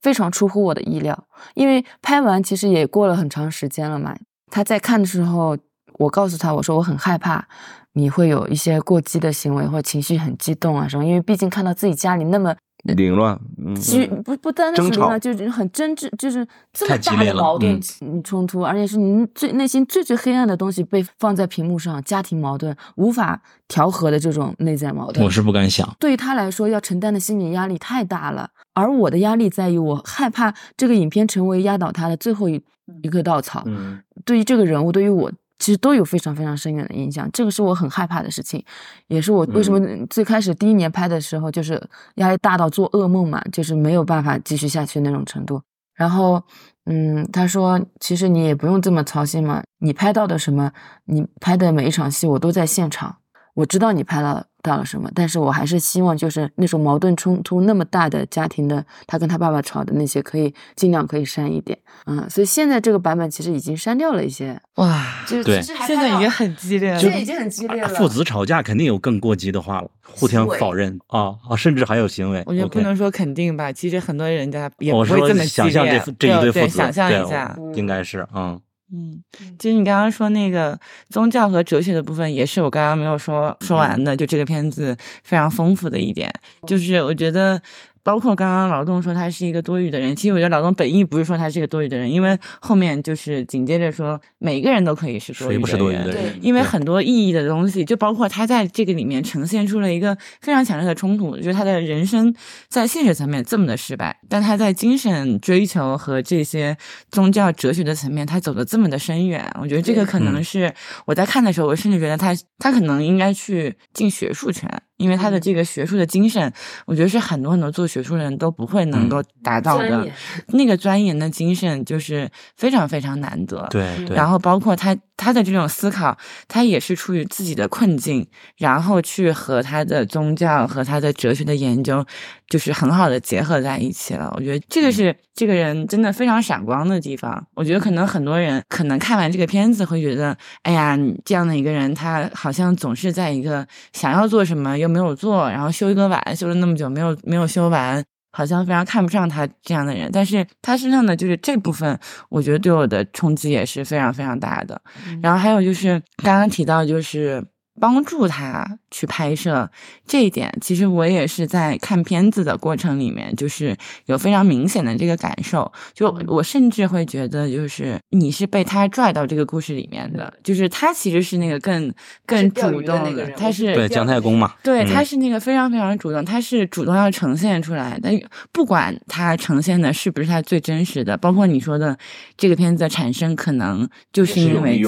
[0.00, 1.26] 非常出乎我的意料。
[1.54, 4.16] 因为拍完其实也过了很长时间了嘛，
[4.50, 5.56] 他在看的时候，
[5.98, 7.46] 我告诉他我说我很害怕
[7.92, 12.54] 你会有一些过激的行为或者情绪很激动啊什么，因为毕竟看到自己家里那么。
[12.84, 17.80] 凌乱，嗯，其不不单单是凌乱，就是很真挚，就是这么大的矛盾
[18.22, 25.96] 冲突，而且是您最内心最最黑暗的东西被放在屏幕上，家庭矛盾无法调和的这种内在矛盾我，是不敢想。
[25.98, 28.50] 对于他来说要承担的心理压力太大了。
[28.74, 32.60] 而我的压力在于，我害怕这个影片成为压倒他的最后一
[33.02, 33.62] 一个稻草。
[33.66, 35.30] 嗯，对于这个人物，对于我，
[35.64, 37.26] 其实都有非常非常深远的影响。
[37.32, 38.62] 这个是我很害怕的事情，
[39.06, 41.82] 也是我为什么最开始第一年拍的时候，就是
[42.16, 45.62] 压力大到做噩梦嘛，就是没有办法继续下去那种程度。
[45.94, 46.42] 然后，
[46.84, 50.70] 嗯，他说，其实你也不用这么操心嘛，你拍到的什么，
[51.06, 53.16] 你拍的每一场戏，我都在现场。
[53.54, 72.42] 我知道你拍了到了什么，但是我还是希望就是那种矛盾冲突那么大的家庭的，他跟他爸爸吵的那些，可以尽量可以删一点，嗯，所以现在这个版本其实已经删掉了一些，哇，就是现在已经很激烈了，现在已经很激烈了，父子吵架肯定有更过激的话了，互相否认啊啊，甚至还有行为。
[72.46, 78.58] 我觉得不能说肯定吧，其实很多人家也不会这么激想象这这一对父子，对想象一下，应该是嗯，
[78.92, 79.22] 嗯，
[79.58, 80.78] 其实你刚刚说那个
[81.08, 84.16] 宗教和哲学的部分，也是我刚刚没有说说完的。
[84.16, 86.32] 就这个片子非常丰富的一点，
[86.66, 87.60] 就是我觉得，
[88.04, 96.38] 包括刚刚劳动说他是一个多余的人，其实我觉得劳动本意不是说他是一个多余的人，因为后面就是紧接着说每个人都可以是多余的人，谁不是多余的对人？
[96.40, 102.32] 因为很多意义的东西，就包括他在这个里面呈现出了一个非常强烈的冲突，就是他的人生
[102.68, 106.76] 在现实层面这么的失败，但他在精神追求和这些
[107.10, 109.50] 宗教哲学的层面，他走的这么的深远。
[109.60, 110.74] 我觉得这个可能嗯是
[111.06, 116.52] 我在看的时候，我甚至觉得他他可能应该去进学术圈，因为他的嗯这个学术的精神，
[116.86, 120.08] 我觉得是很多很多做学术的人都不会能够达到的。
[120.48, 123.66] 那个钻研的精神就是非常非常难得。
[123.70, 126.16] 对对，然后包括他他的这种思考，
[126.48, 128.26] 他也是出于自己的困境，
[128.56, 132.04] 然后去和他的宗教和他的哲学的研究，
[132.48, 134.32] 就是很好的结合在一起了。
[134.36, 137.44] 我觉得这个是这个人真的非常闪光的地方。
[137.54, 148.04] 我觉得可能很多人可能看完这个片子会觉得，哎呀，这样的一个人，他好像总是在一个想要做什么又没有做，然后修一个碗修了那么久没有没有修完。
[148.36, 151.96] 好像非常看不上他这样的人，但是他身上的就是这部分，
[152.28, 154.82] 我觉得对我的冲击也是非常非常大的。
[155.22, 157.40] 然后还有就是刚刚提到，就是
[157.80, 159.68] 帮助他去拍摄。
[160.06, 163.76] 这一点，其实我也是在看片子的过程里面，就是
[164.06, 165.70] 有非常明显的这个感受。
[165.92, 171.92] 就我甚至会觉得，就是你是被他拽到这个故事里面的，就是他其实是那个更
[172.24, 174.94] 更主动的人他是对姜太公嘛，对，嗯。
[174.94, 178.10] 他是那个非常非常主动，他是主动要呈现出来的，
[178.52, 181.98] 不管他呈现的是不是他最真实的，包括你说的
[182.36, 184.78] 这个片子的产生，可能就是因为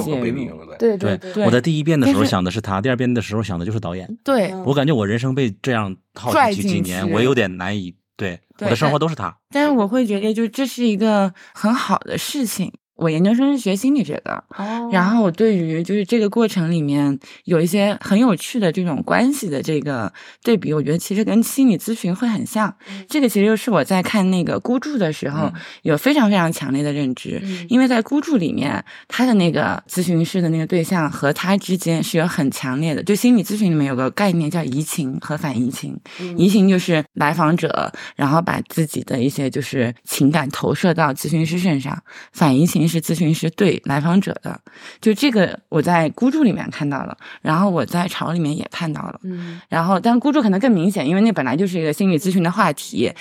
[0.78, 3.95] 对对对我在第一遍的时候想的是他，第二遍的时候想的就是导演。
[4.24, 9.36] 对，嗯我感觉我人生被这样套拽进去几年，我有点难以对对我的生活都是他。
[9.50, 12.72] 但是我会觉得，就这是一个很好的事情。
[12.96, 14.88] 我研究生是学心理学的，哦。
[14.92, 22.74] 然后我对于就是这个过程里面有一些很有趣的这种关系的这个对比，我觉得其实跟心理咨询会很像。
[22.88, 23.04] 嗯。
[23.08, 25.52] 这个其实就是我在看那个孤注的时候、嗯。
[25.82, 27.66] 有非常非常强烈的认知，嗯。
[27.68, 36.36] 因为在孤注里面，他的那个咨询师的那个对象和他之间是有很强烈的，就心理咨询里面有个概念叫移情和反移情，嗯。
[36.38, 44.60] 移情就是来访者，然后把自己的一些就是情感投射到咨询师身上，反移情是咨询师对来访者的。
[45.00, 49.20] 就这个我在孤注里面看到了，然后我在潮里面也看到了。
[49.24, 53.12] 嗯然后，但孤注可能更明显，因为那本来就是一个心理咨询的话题。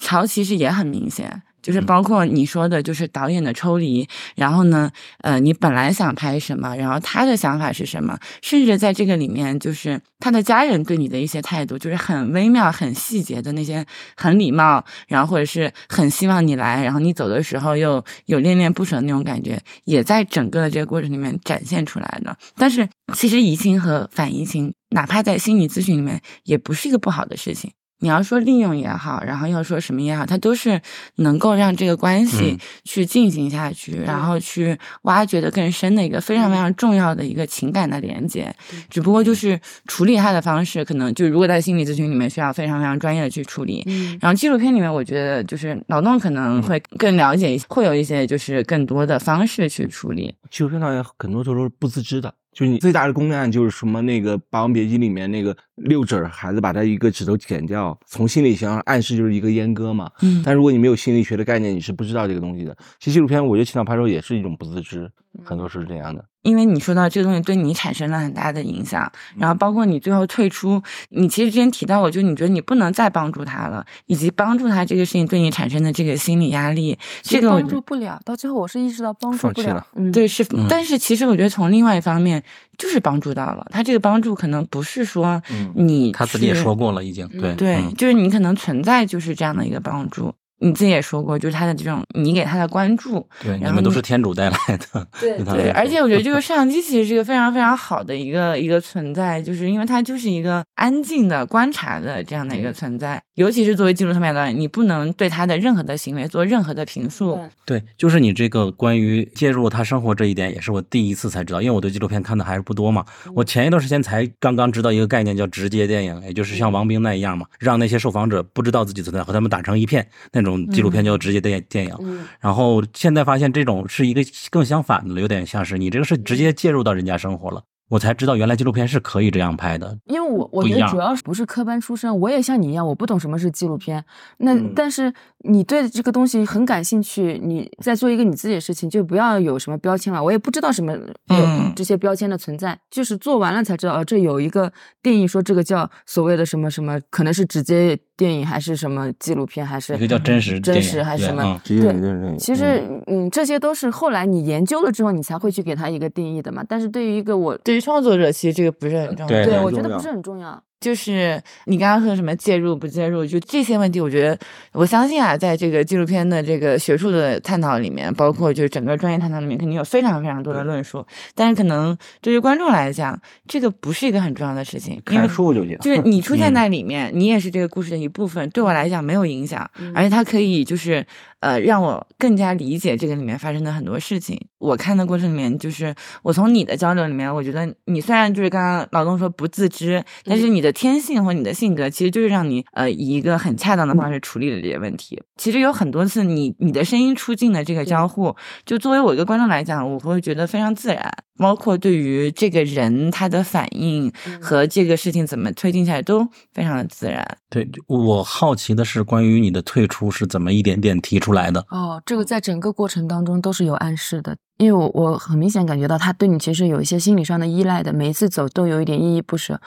[0.00, 4.06] 潮其实也很明显，就是包括你说的，就是导演的抽离，
[4.36, 4.92] 然后呢，
[5.22, 13.82] 呃，你本来想拍什么，然后他的想法是什么，甚至在这个里面，就是他的家人对你的一些态度，就是很微妙、很细节的那些
[14.14, 22.36] 很礼貌，然后或者是很希望你来，然后你走的时候又有恋恋不舍的那种感觉，也在整个的这个过程里面展现出来的。
[22.56, 27.72] 但是其实移情和反移情，哪怕在心理咨询里面，也不是一个不好的事情。
[28.04, 30.78] 你要说利用也好，然后要说什么也好，它都是
[31.16, 38.54] 能够让这个关系嗯去进行下去，然后去挖掘的更深的一个非常非常重要的一个情感的连接。
[38.90, 43.82] 只不过就是处理它的方式，可能就如果在心理咨询里面需要非常非常专业的去处理。
[43.86, 50.34] 嗯然后纪录片里面，我觉得就是脑洞可能会更了解一些，会有一些就是更多的方式去处理。
[50.50, 52.34] 纪录片导演很多时候是不自知的。
[52.54, 60.10] 就是你最大的公案就是什么那个《霸王别姬》里面那个六指孩子把他一个指头剪掉，从心理学上暗示就是一个阉割嘛。
[60.22, 62.74] 嗯但如果你没有心理学的概念，你是不知道这个东西的。
[63.00, 65.10] 其实纪录片，我觉得青岛拍摄也是一种不自知，
[65.44, 66.24] 很多是这样的。
[66.44, 79.86] 因为你说到这个东西对你产生了很大的影响，然后包括你最后退出，你其实之前提到过，就你觉得你不能再帮助他了，以及帮助他这个事情对你产生的这个心理压力，这个帮助不了，到最后我是意识到帮助不了了。
[79.96, 82.42] 嗯，对是，嗯但是其实我觉得从另外一方面
[82.76, 90.34] 就是帮助到了他这个帮助，可能不是说嗯你他自己也说过了，已经嗯对对，嗯就是你可能存在就是这样的一个帮助。
[90.64, 95.06] 你自己也说过，就是他的这种你给他的关注，对，你然后你们都是天主带来的。
[95.20, 103.22] 对 对，而且我觉得这个摄像机其实是一个非常非常好的一个一个存在，就是因为它就是一个安静的观察的这样的一个存在。
[103.34, 107.34] 尤其是作为纪录片导演，你不能对他的任何的行为做任何的评述。
[107.66, 113.04] 对对，就是你这个关于介入他生活这一点，也是我第一次才知道，因为我对纪录片看的还是不多嘛。
[113.34, 121.94] 我前一段时间才刚刚知道一个概念叫直接电影，也就是像王冰那样嘛，让那些受访者不知道自己存在，和他们打成一片那种纪录片叫直接电电影。
[122.00, 127.62] 嗯然后现在发现这种是一个更相反的，有点像是你这个是直接介入到人家生活了。
[127.90, 129.98] 我才知道原来纪录片是可以这样拍的。
[130.06, 134.02] 因为我我觉得主要不是科班出身，我也像你一样，我不懂什么是纪录片。
[134.38, 135.12] 那、嗯但是
[135.44, 140.22] 你对这个东西很感兴趣，你在做一个你自己的事情，就不要有什么标签了。
[140.22, 144.72] 我也不知道什么有嗯这些标签的存在，就是做完了才知道，哦，这有一个
[145.02, 151.60] 定义说这个叫所谓的什么什么，可能是直接电影还是什么纪录片，还是一个叫真实真实还是什么？
[151.64, 156.64] 对其实，嗯，这些都是后来你研究了之后，你才会去给它一个定义的嘛。
[156.66, 159.44] 但是对于一个我，对于创作者，其实这个不是很重要。
[159.44, 160.62] 对我觉得不是很重要。
[160.84, 164.38] 就是你刚刚说什么介入不介入，就这些问题，我觉得
[164.72, 171.02] 我相信啊，在这个纪录片的这个学术的探讨里面，包括就是整个专业探讨里面，肯定有非常非常多的论述。
[171.34, 173.18] 但是可能对于观众来讲，
[173.48, 175.78] 这个不是一个很重要的事情，因为看书就行。
[175.78, 181.06] 就是你 出现在里面，你也是这个故事的一部分，对我来讲没有影响，而且它可以就是
[181.44, 184.40] 呃让我更加理解这个里面发生的很多事情。
[184.58, 195.22] 我看的过程里面，就是我从你的交流里面，我觉得你虽然就是刚刚老公说不自知，但是你的天性或你的性格，其实就是让你呃以一个很恰当的方式处理了这些问题。
[195.36, 198.34] 其实有很多次你你的声音出镜的这个交互，
[198.64, 207.22] 就作为我一个观众来讲，我会觉得非常自然，包括对于这个人他的反应和这个事情怎么推进下来都非常的自然。
[207.50, 211.60] 对，我好奇的是关于你的退出是怎么一点点提出来的？
[211.68, 219.60] 哦，这个在整个过程当中都是有暗示的，因为我我很明显感觉到他对你其实有一些心理上的依赖的，每一次走都有一点依依不舍，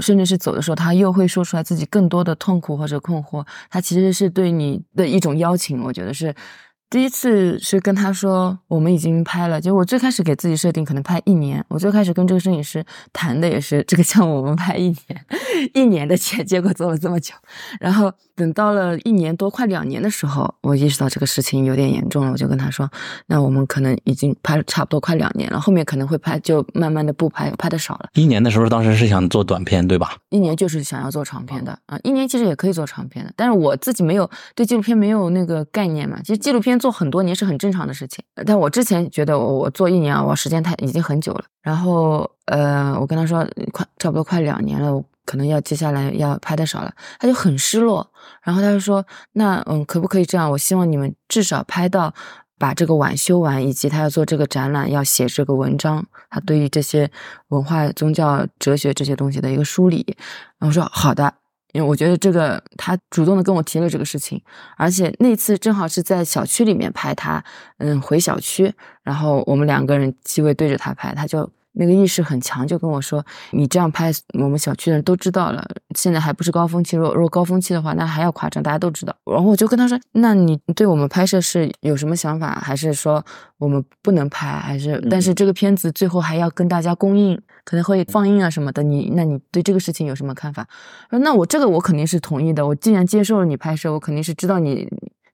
[0.00, 6.34] 甚至是走的时候他又会说出来自己更多的痛苦或者困惑，他其实是对你的一种邀请，我觉得是。
[6.88, 15.26] 第一次是跟他说我们已经拍了，就我最开始给自己设定可能拍一年，我最开始跟这个摄影师谈的也是这个项目我们拍一年，
[15.72, 17.32] 一年的钱，结果做了这么久，
[17.78, 22.88] 然后等到了一年多快两年的时候，我意识到这个事情有点严重了，我就跟他说，
[23.26, 28.08] 那我们可能已经拍了差不多快两年了，后面可能会拍就慢慢的不拍，拍的少了。
[28.14, 30.16] 一年的时候，当时是想做短片，对吧？
[30.30, 41.44] 一年就是想要做长片的啊，一年其实也可以做长片的，但是我自己没有对纪录片没有那个概念嘛，其实纪录片做很多年是很正常的事情，但我之前觉得我我做一年啊，我时间太已经很久了。
[41.62, 48.04] 然后呃，我跟他说快差不多快两年了，我可能要接下来要拍的少了，他就很失落。
[48.42, 50.50] 然后他就说，那嗯，可不可以这样？
[50.50, 52.12] 我希望你们至少拍到
[52.58, 57.08] 把这个碗修完，以及他要做这个展览，要写这个文章，他对于这些
[57.50, 60.04] 文化、宗教、哲学这些东西的一个梳理。
[60.58, 61.32] 然后我说好的。
[61.72, 64.42] 因为我觉得这个他主动的跟我提了这个事情，
[64.76, 67.44] 而且那次正好是在小区里面拍他，
[67.78, 68.74] 嗯，回小区，
[69.04, 75.64] 然后我们两个人机位对着他拍，他就那个意识很强，就跟我说：“你这样拍，我们小区的人都知道了，
[75.96, 83.24] 现在还不是高峰期，如果如果高峰期的话，那还要夸张，大家都知道。”然后我就跟他说：“那你对我们拍摄是有什么想法，还是说
[83.58, 90.66] 我们不能拍，还是但是这个片子最后还要跟大家公映？”可能会放映啊什么的，你那你对这个事情有什么看法？
[91.10, 92.66] 那我这个我肯定是同意的。
[92.66, 94.88] 我既然接受了你拍摄，我肯定是知道你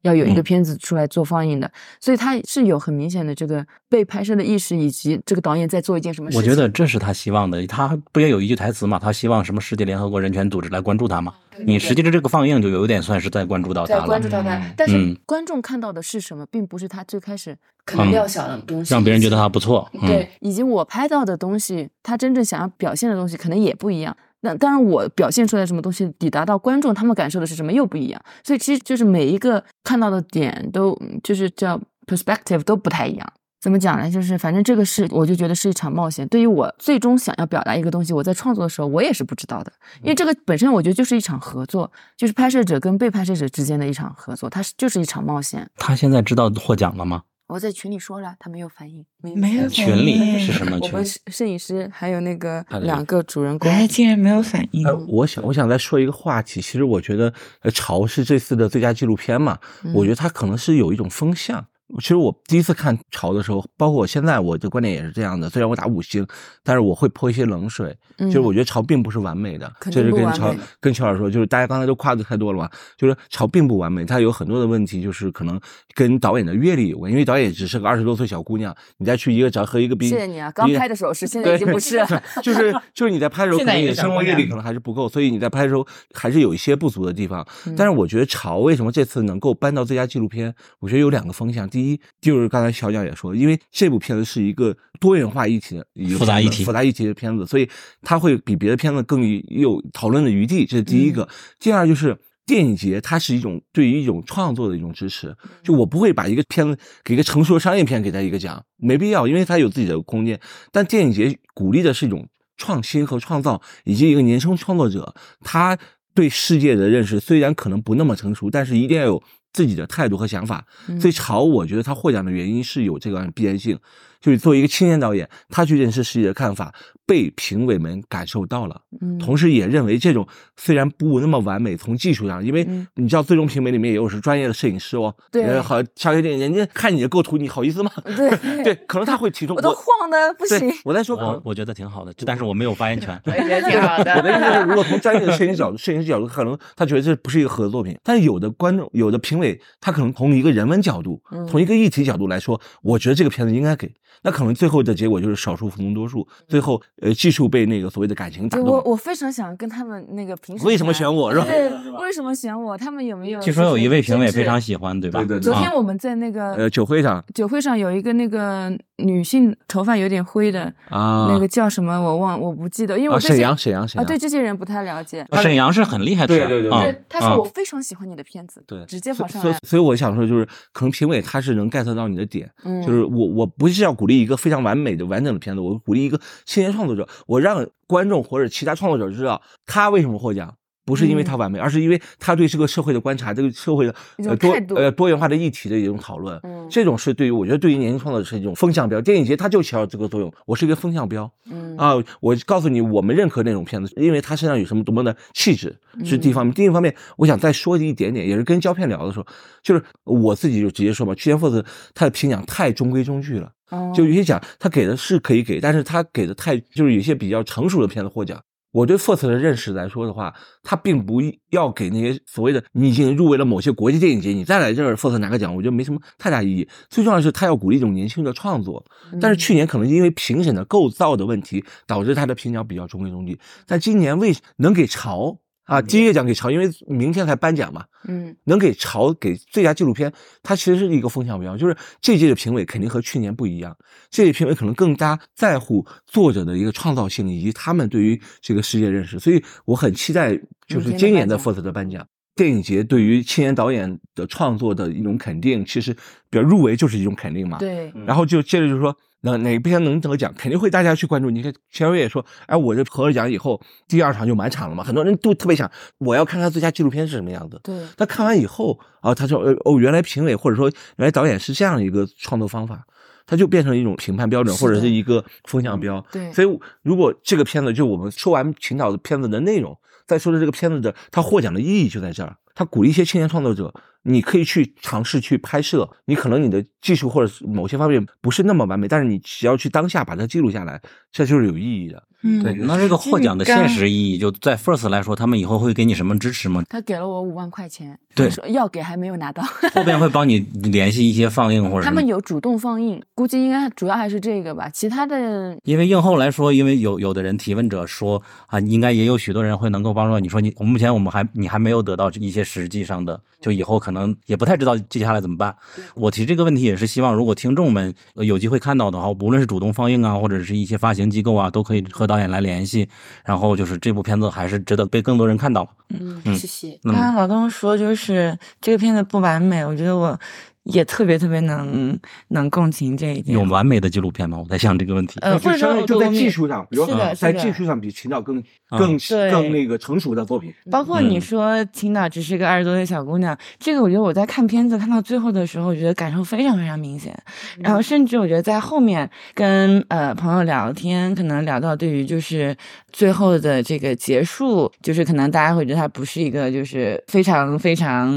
[0.06, 6.40] 要有一个片子出来做放映的，所以他是有很明显的这个被拍摄的意识，以及这个导演在做一件什么事情。
[6.40, 7.66] 我觉得这是他希望的。
[7.66, 8.98] 他不也有一句台词嘛？
[8.98, 11.34] 他希望什么世界联合国人权组织来关注他嘛？
[11.64, 14.06] 你实际的这个放映就有点算是在关注到他了。
[14.06, 19.90] 关注到他，但是观众看到的是什么，并不是他最开始可能料想的东西，让别人觉得他不错。
[20.02, 24.14] 对，以及我拍到的东西，他真正想要表现的东西可能也不一样。
[24.46, 28.22] 那当然，我表现出来什么东西，抵达到观众他们感受的是什么又不一样。
[28.44, 33.32] 所以其实就是每一个看到的点都就是叫 perspective 都不太一样。
[33.58, 34.08] 怎么讲呢？
[34.08, 36.28] 就是反正这个是，我就觉得是一场冒险。
[36.28, 39.72] 对于我最终想要表达一个东西，我在创作的时候，我也是不知道的。
[40.02, 45.68] 因为这个本身，我觉得就是一场合作，就是拍摄者跟被拍摄者之间的一场合作，它是就是一场冒险。
[45.76, 47.22] 他现在知道获奖了吗？
[47.48, 50.90] 我在群里说了，他没有反应，没有群里是什么群？
[50.90, 54.84] 我们摄影师还有那个两个主人公，哎，竟然没有反应。
[55.06, 56.60] 我想，我想再说一个话题。
[56.60, 59.58] 其实我觉得，呃，潮是这次的最佳纪录片嘛，
[59.94, 61.64] 我觉得它可能是有一种风向。
[62.00, 65.48] 其实我第一次看潮的时候，包括我现在我的观点也是这样的。
[65.48, 66.26] 虽然我打五星，
[66.64, 67.96] 但是我会泼一些冷水。
[68.18, 72.68] 就是我觉得潮并不是完美的，就是跟潮跟乔老说，就是大家刚才都夸的太多了嘛。
[72.96, 75.60] 就是潮并不完美，它有很多的问题，就是可能
[75.94, 77.12] 跟导演的阅历有关。
[77.12, 82.04] 因为导演只是个二十多岁小姑娘，你再去一个找和一个比，谢谢你啊，刚拍的时候是，现在已经不是。
[82.42, 87.46] 就是就是你在拍的时候，可能你的生活阅历可能还是不够，所以你在拍的时候还是有一些不足的地方。
[87.76, 91.68] 但是我觉得潮为什么这次能够搬到最佳纪录片，我觉得有两个方向。
[91.76, 97.68] 第一，就是刚才小蒋也说，因为这部片子是一个多元化议题的复杂议题、复杂议题的片子，所以
[98.00, 100.64] 它会比别的片子更有讨论的余地。
[100.64, 101.28] 这是第一个。
[101.60, 102.16] 第二就是
[102.46, 105.36] 电影节，它是一种对于一种创作的一种支持。
[105.62, 110.40] 就我不会把一个片子给一个成熟的商业片给他一个奖，没必要，因为它有自己的空间。
[110.72, 115.76] 但电影节鼓励的是一种创新和创造，以及一个年轻创作者，他
[116.14, 119.22] 对世界的认识虽然可能不那么成熟，但是一定要有。
[119.56, 120.62] 自己的态度和想法，
[121.00, 123.78] 所以潮我觉得他获奖的原因是有这个必然性。
[124.20, 126.74] 就是作为一个青年导演，他去认识世界的看法
[127.06, 137.90] 被评委们感受到了，嗯同时也认为这种虽然不那么完美，从技术上，因为嗯你知道最终评委里面也有是专业的摄影师哦，对呃好小学电影，人家看你的构图，你好意思吗？
[138.04, 138.30] 对
[138.64, 143.20] 对，可能他会提出我都晃的不行，我在说我我觉得挺好的，但是我没有发言权。
[143.26, 147.94] 我也觉得挺好的我的意思是，如果从专业的摄影角度、摄影师角度，可能他觉得这不是一个合作作品。
[148.02, 153.92] 但是有的观众、有的评委，他可能从一个人文角度、嗯从一个议题角度来说，我觉得这个片子应该给。
[154.22, 158.80] 那可能最后的结果就是少数服从多数，最后呃技术被那个所谓的感情打动我。
[158.84, 161.46] 我非常想跟他们那个评审为什么选我是吧？
[161.46, 161.68] 对，
[162.00, 162.78] 为什么选我？
[162.78, 163.40] 他们有没有？
[163.40, 164.76] 据说有一位评委非常喜。
[164.76, 165.20] 欢，对吧？
[165.20, 175.26] 对对对昨天啊我们在那个呃，酒会上酒会上有一个那个女性头发有点灰的，啊，那个叫什么我忘我不记得，因为啊，我对这沈阳，沈阳，沈啊阳，对这些人不太了解。
[175.34, 190.54] 沈阳是很厉害的对对对啊，他说啊我非常喜欢你的片子，对直接跑上来，所以所以我想说，就是可能评委他是能 get 到你的点，嗯，就是我我不是要鼓励一个非常完美的完整的片子，我鼓励一个青年创作者，我让观众或者其他创作者知道他为什么获奖。
[190.86, 196.66] 不是因为他完美，而是因为他对这个社会的观察，这个社会的呃多呃多元化的议题的一种讨论，嗯。
[196.70, 199.00] 这种是对于我觉得对于年轻创作者是一种风向标。
[199.00, 201.76] 电影节它就起到这个作用，我是一个风向标，嗯。
[201.76, 206.54] 啊，我告诉你，我们认可那种片子，因为他身上有什么多么的气质，是第一方面。
[206.54, 209.26] 第一方面，我想再说一点点，也是跟胶片聊的时候，
[209.62, 211.64] 就是我自己就直接说嘛，去年 FORCE
[211.94, 213.92] 他的评奖太中规中矩了，哦。
[213.94, 218.40] 就有些奖他给的是可以给，但是他给的太就是有些比较成熟的片子获奖。
[218.76, 226.68] 我对 FIRST 的认识来说的话，他并不要给那些所谓的你已经入围了某些国际电影节，你再来这儿 FIRST 拿个奖，我觉得没什么太大意义。
[226.90, 228.84] 最重要的是，他要鼓励一种年轻的创作。
[229.18, 233.40] 但是去年可能因为评审的构造的问题，导致他的评奖比较中规中矩。
[233.66, 240.12] 但今年为能给潮啊，金鹰奖给潮，因为明天才颁奖嘛，嗯能给潮给最佳纪录片，
[240.42, 243.76] 它其实是一个风向标，就是这届的评委肯定和去年不一样，
[244.08, 250.34] 这届评委可能更加在乎作者的一个创造性以及他们对于这个世界认识，所以我很期待
[250.66, 252.06] 就是今年的 FORCE 的颁奖。
[252.36, 255.94] 电影节对于青年导演的创作的一种肯定，其实
[256.28, 257.56] 比如入围就是一种肯定嘛。
[257.56, 258.94] 对，然后就接着就是说，
[259.26, 261.28] 哪哪部片能得奖，肯定会大家去关注。
[261.28, 267.60] 你看钱伟也说，哎，我这获了奖以后，第二场就满场了嘛，很多人都特别想，我要看看最佳纪录片是什么样子。
[267.62, 272.86] 对，他看完以后啊，他说，呃哦，原来评委或者说原来导演是这样一个创作方法，
[273.26, 276.04] 他就变成一种评判标准或者是一个风向标。
[276.12, 282.36] 对所以如果这个片子就我们说完秦导的片子的内容，再说的这个片子的他获奖的意义就在这儿。
[282.54, 283.74] 他鼓励一些青年创作者，
[284.06, 290.80] 你可以去尝试去拍摄，你可能你的技术或者某些方面不是那么完美，但是你只要去当下把它记录下来，
[291.12, 292.02] 这就是有意义的。
[292.22, 296.64] 嗯对，那这个获奖的现实意义，就在 First 来说，他们以后会给你什么支持吗？
[296.68, 299.44] 他给了我五万块钱，对说要给还没有拿到，
[299.74, 301.92] 后边会帮你联系一些放映或者他？
[301.92, 313.95] 们有主动放映，估计应该主要还是这个吧，其他的因为映后来说，因为有有的人提问者说啊，应该也有许多人会能够帮助你说你，我目前我们还你还没有得到一些实际上的，就以后可能
[314.26, 315.54] 也不太知道接下来怎么办。
[315.94, 322.88] 我提这个问题也是希望，如果听众们呃有机会看到的话，无论是主动放映啊，或者是一些发行机构啊，都可以和导演来联系。
[323.24, 325.68] 然后就是这部片子还是值得被更多人看到。
[325.88, 326.78] 嗯，嗯谢谢。
[326.84, 330.18] 嗯刚刚老邓说就是这个片子不完美，我觉得我
[330.66, 331.98] 也特别特别能
[332.28, 333.36] 能共情这一点。
[333.36, 334.38] 有完美的纪录片吗？
[334.38, 335.18] 我在想这个问题。
[335.20, 338.38] 呃，或者说就在技术上，比如说，在技术上比青岛更
[338.68, 340.52] 啊更对更那个成熟的作品。
[340.70, 347.16] 包括你嗯说青岛只是个二十多岁小姑娘，这个我觉得我在看片子看到最后的时候，我觉得感受非常非常明显。
[347.60, 352.56] 然后甚至我觉得在后面跟呃朋友聊天，可能聊到对于就是
[352.90, 358.12] 最后的这个结束，就是可能大家会觉得它不是一个就是非常非常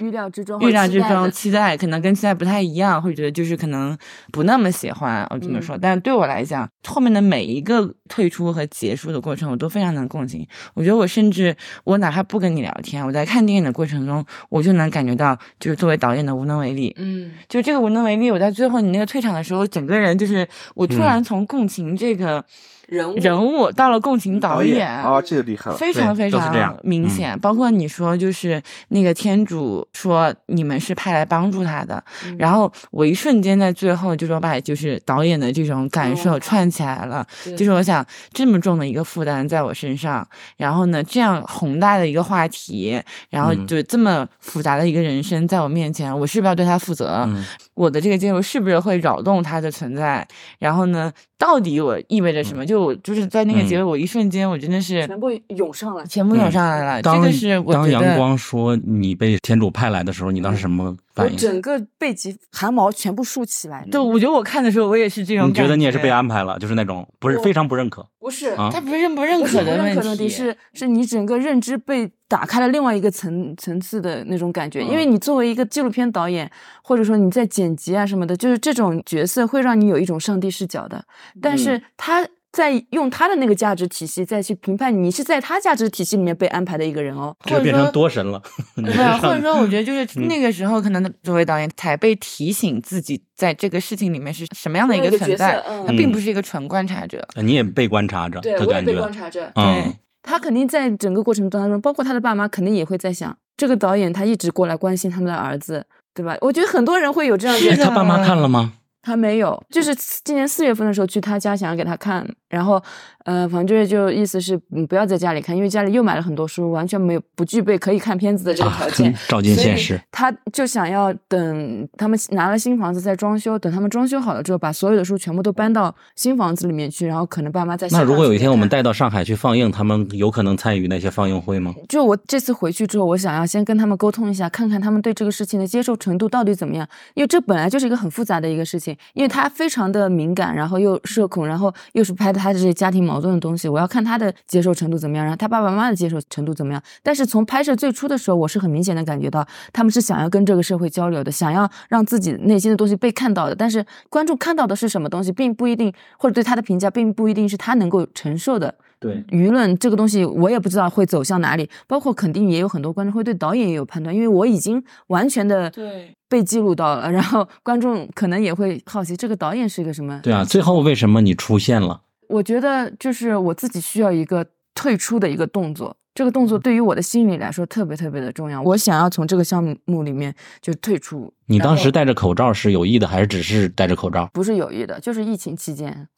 [0.00, 3.96] 预料之中，预料之中期期待，可能跟现在不太一样，会觉得就是可能
[4.32, 5.26] 不那么喜欢。
[5.30, 10.46] 我这么说，但对我来讲，后面的每一个退出和结束的过程，我都非常能共情。
[10.74, 16.94] 我觉得我甚至我哪怕不跟你聊天，我在看电影的过程中，我就能感觉到，就是作为导演的无能为力。
[16.98, 22.44] 嗯，就这个无能为力，我在最后你那个退场的时候，整个人就是我突然从共情这个
[22.88, 25.76] 人物人物到了共情导演啊，这个厉害了。
[25.76, 27.38] 非常非常明显。
[27.40, 37.26] 包括你说，就是那个天主说你们是派来帮助他的，嗯然后我一瞬间在最后就说把就是导演的这种感受哦串起来了。
[37.44, 40.26] 对就是我想这么重的一个负担在我身上，
[40.56, 47.28] 然后呢这样宏大的一个话题，然后嗯就这么复杂的一个人生在我面前，我是不是要对他负责？
[47.74, 50.24] 嗯我的这个介入是不是会扰动它的存在？
[50.60, 52.64] 然后呢，到底我意味着什么？
[52.64, 57.02] 就我就是在那个结尾，我一瞬间我真的是全部涌上来，全部涌上来了。
[57.02, 61.36] 这当个是我当阳光说你被天主派来的时候，你当时什么反应？
[61.36, 63.84] 整个背脊汗毛全部竖起来。
[63.90, 74.80] 对，我觉得我看的时候我也是这种你感觉得你也是被安排了，就是那种不是非常不认可不是啊他不认不认可的问认可的问题，题，是是你整个认知被打开了另外一个层层次的那种感觉。
[74.80, 76.50] 嗯因为你作为一个纪录片导演，
[76.82, 81.04] 或者说你在剪辑啊什么的，就是这种角色会让你有一种上帝视角的。
[81.42, 87.34] 但是他在用他的那个价值体系再去评判你是在他价值体系里面被安排的一个人哦。
[87.44, 88.40] 这变成多神了。
[88.76, 97.26] 对啊，或者说，我觉得就是嗯那个时候，可能作为导演才被提醒自己在这个事情里面是什么样的一个存在，嗯他并不是一个纯观察者。
[97.34, 99.50] 呃你也被观察着对，我也被观，察着。
[99.56, 99.92] 嗯，
[100.22, 105.84] 他肯定在整个过程当中，包括他的爸妈，肯定也会在想，这个导演他一直过来关心他们的儿子，
[106.14, 106.36] 对吧？
[106.40, 107.84] 我觉得很多人会有这样哎的。
[107.84, 108.74] 他爸妈看了吗？
[109.04, 109.94] 他没有，就是
[110.24, 112.82] 今年四月份的时候去他家，想要给他看，然后，
[113.24, 119.12] 呃，反正就意思是，你，不要在家里看，因为家里又买了很多书，完全没有不具备可以看片子的这个条件。
[119.12, 120.00] 啊照进现实。
[120.10, 127.86] 他就想要等他们拿了新房子再装修，等他们装修好了之后，把所有的书全部都搬到新房子里面去，然后可能爸妈在。
[127.90, 131.74] 那如果有一天我们带到上海去放映，他们有可能参与那些放映会吗？
[131.88, 136.88] 就我这次回去之后，我想要先跟他们沟通一下，看看他们对这个事情的接受程度到底怎么样。
[137.12, 146.82] 因为这本来就是一个很复杂的一个事情，因为他非常的敏感，然后又社恐，然后又是拍的他的这些家庭矛盾的东西，我要看他的接受程度怎么样，然后他爸爸妈妈的接受程度怎么样。
[147.02, 153.54] 但是从拍摄最初的时候，我是很明显的感觉到他们是想要跟这个社会交流的，想要让自己内心的东西被看到的。
[153.54, 158.74] 但是观众看到的是什么东西，并不一定，或者对他的评价并不一定是他能够承受的。
[159.04, 161.68] 对，舆论这个东西，我也不知道会走向哪里。
[161.86, 170.18] 包括肯定也有很多观众会对导演也有判断，因为我已经完全的对被记录到了，然后观众可能也会好奇这个导演是一个什么。
[170.22, 172.00] 对啊，最后为什么你出现了？
[172.28, 178.62] 我觉得就是我自己需要一个退出的一个动作，这个动作对于我的心理来说特别特别的重要。
[178.62, 181.30] 我想要从这个项目里面就退出。
[181.46, 184.30] 你当时戴着口罩是有意的，还是只是戴着口罩？
[184.32, 186.08] 不是有意的，就是疫情期间。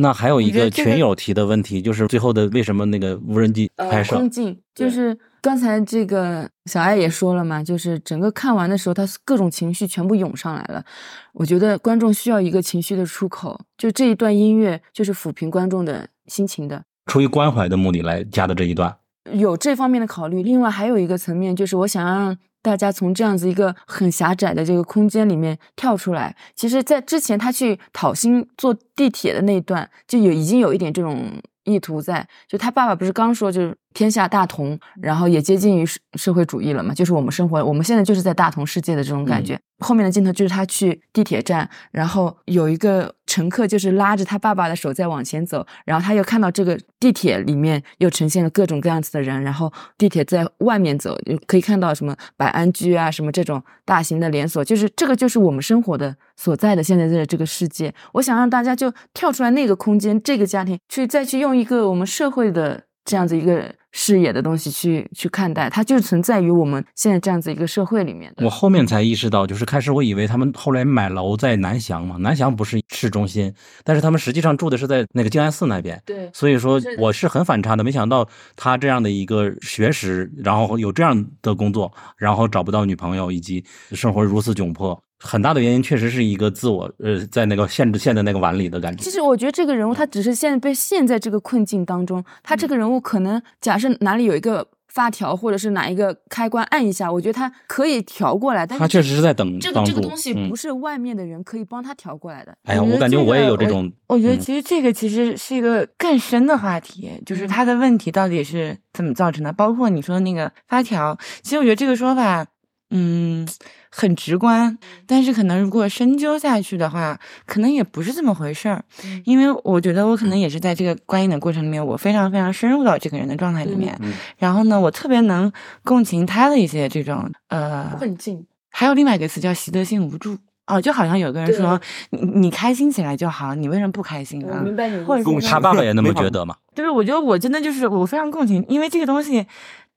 [0.00, 4.16] 那还有一个群友提的问题，就是最后的为什么那个无人机拍摄？
[4.16, 10.84] 空镜就是刚才这个小爱也说了嘛，就是整个看完的时候，他各种情绪全部涌上来了。
[11.32, 16.84] 我觉得观众需要一个情绪的出口，就这一段音乐就是抚平观众的心情的。
[17.06, 18.96] 出于关怀的目的来加的这一段。
[19.32, 20.42] 有这方面的考虑。
[20.42, 26.34] 另外还有一个层面，就是我想要让大家从这样子一个很狭窄的这个空间里面跳出来。
[26.54, 31.32] 其实，在之前他去讨薪坐地铁的那一段，就有已经有一点这种
[31.64, 32.26] 意图在。
[32.48, 39.58] 就他爸爸不是刚说就是天下大同，然后也接近于社社会主义了嘛，就是我们生活，我们现在就是在大同世界的这种感觉。
[39.78, 57.94] 后面的镜头就是他去地铁站，然后有一个乘客就是拉着他爸爸的手在往前走，然后他又看到这个地铁里面又呈现了各种各样子的人，然后地铁在外面走，就可以看到什么百安居啊，什么这种大型的连锁，就是这个就是我们生活的所在的现在的这个世界。
[58.14, 68.44] 我想让大家就跳出来那个空间，这个家庭，去再去用一个我们社会的这样子一个视野的东西去去看待，它就存在于我们现在这样子一个社会里面的。
[68.44, 73.52] 我后面才意识到，就是开始我以为他们后来买楼在南翔嘛，南翔不是市中心，
[73.82, 76.00] 但是他们实际上住的是在那个静安寺那边。
[76.04, 89.10] 对所以说我是很反差的，没想到他这样的一个学识，然后有这样的工作，然后找不到女朋友，以及生活如此窘迫，很大的原因确实是一个自我呃在那个限制陷在那个碗里的感觉其。
[89.10, 99.90] 实我觉得这个人物他只是现在被陷在这个困境当中，他这个人物可能假设哪里有一个发条或者是哪一个开关按一下，我觉得他可以调过来，但是他确实是在等这个帮助。
[99.90, 102.56] 这个东西嗯不是外面的人可以帮他调过来的。
[102.64, 112.46] 哎呀，我感觉我也有这种，我觉得嗯其实这个其实是一个更深的话题，就是他的问题到底是怎么造成的，包括你说那个发条，其实我觉得这个说法，
[112.90, 113.46] 嗯，
[113.90, 114.76] 很直观，
[115.06, 125.50] 但是可能如果深究下去的话，可能也不是这么回事儿，嗯因为我觉得我可能也是在这个观影的过程里面，我非常非常深入到这个人的状态里面，嗯然后呢，我特别能
[125.84, 130.36] 共情他的一些这种呃困境，还有另外一个词叫习得性无助。
[130.66, 131.80] 哦，就好像有个人说
[132.10, 134.62] 你你开心起来就好，你为什么不开心呢？
[134.76, 136.54] 白你或者是他爸爸也那么觉得嘛？
[136.74, 139.46] 就是我觉得我真的就是我非常共情，因为这个东西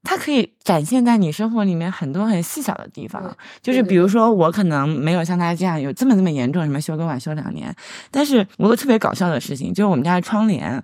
[0.04, 3.36] 它可以展现在你生活里面很多很细小的地方。
[3.62, 7.74] 就是比如说我可能没有像他这样有这么这么严重，什么修个碗修两年，
[8.10, 10.84] 但是我有个特别搞笑的事情，就是我们家的窗帘，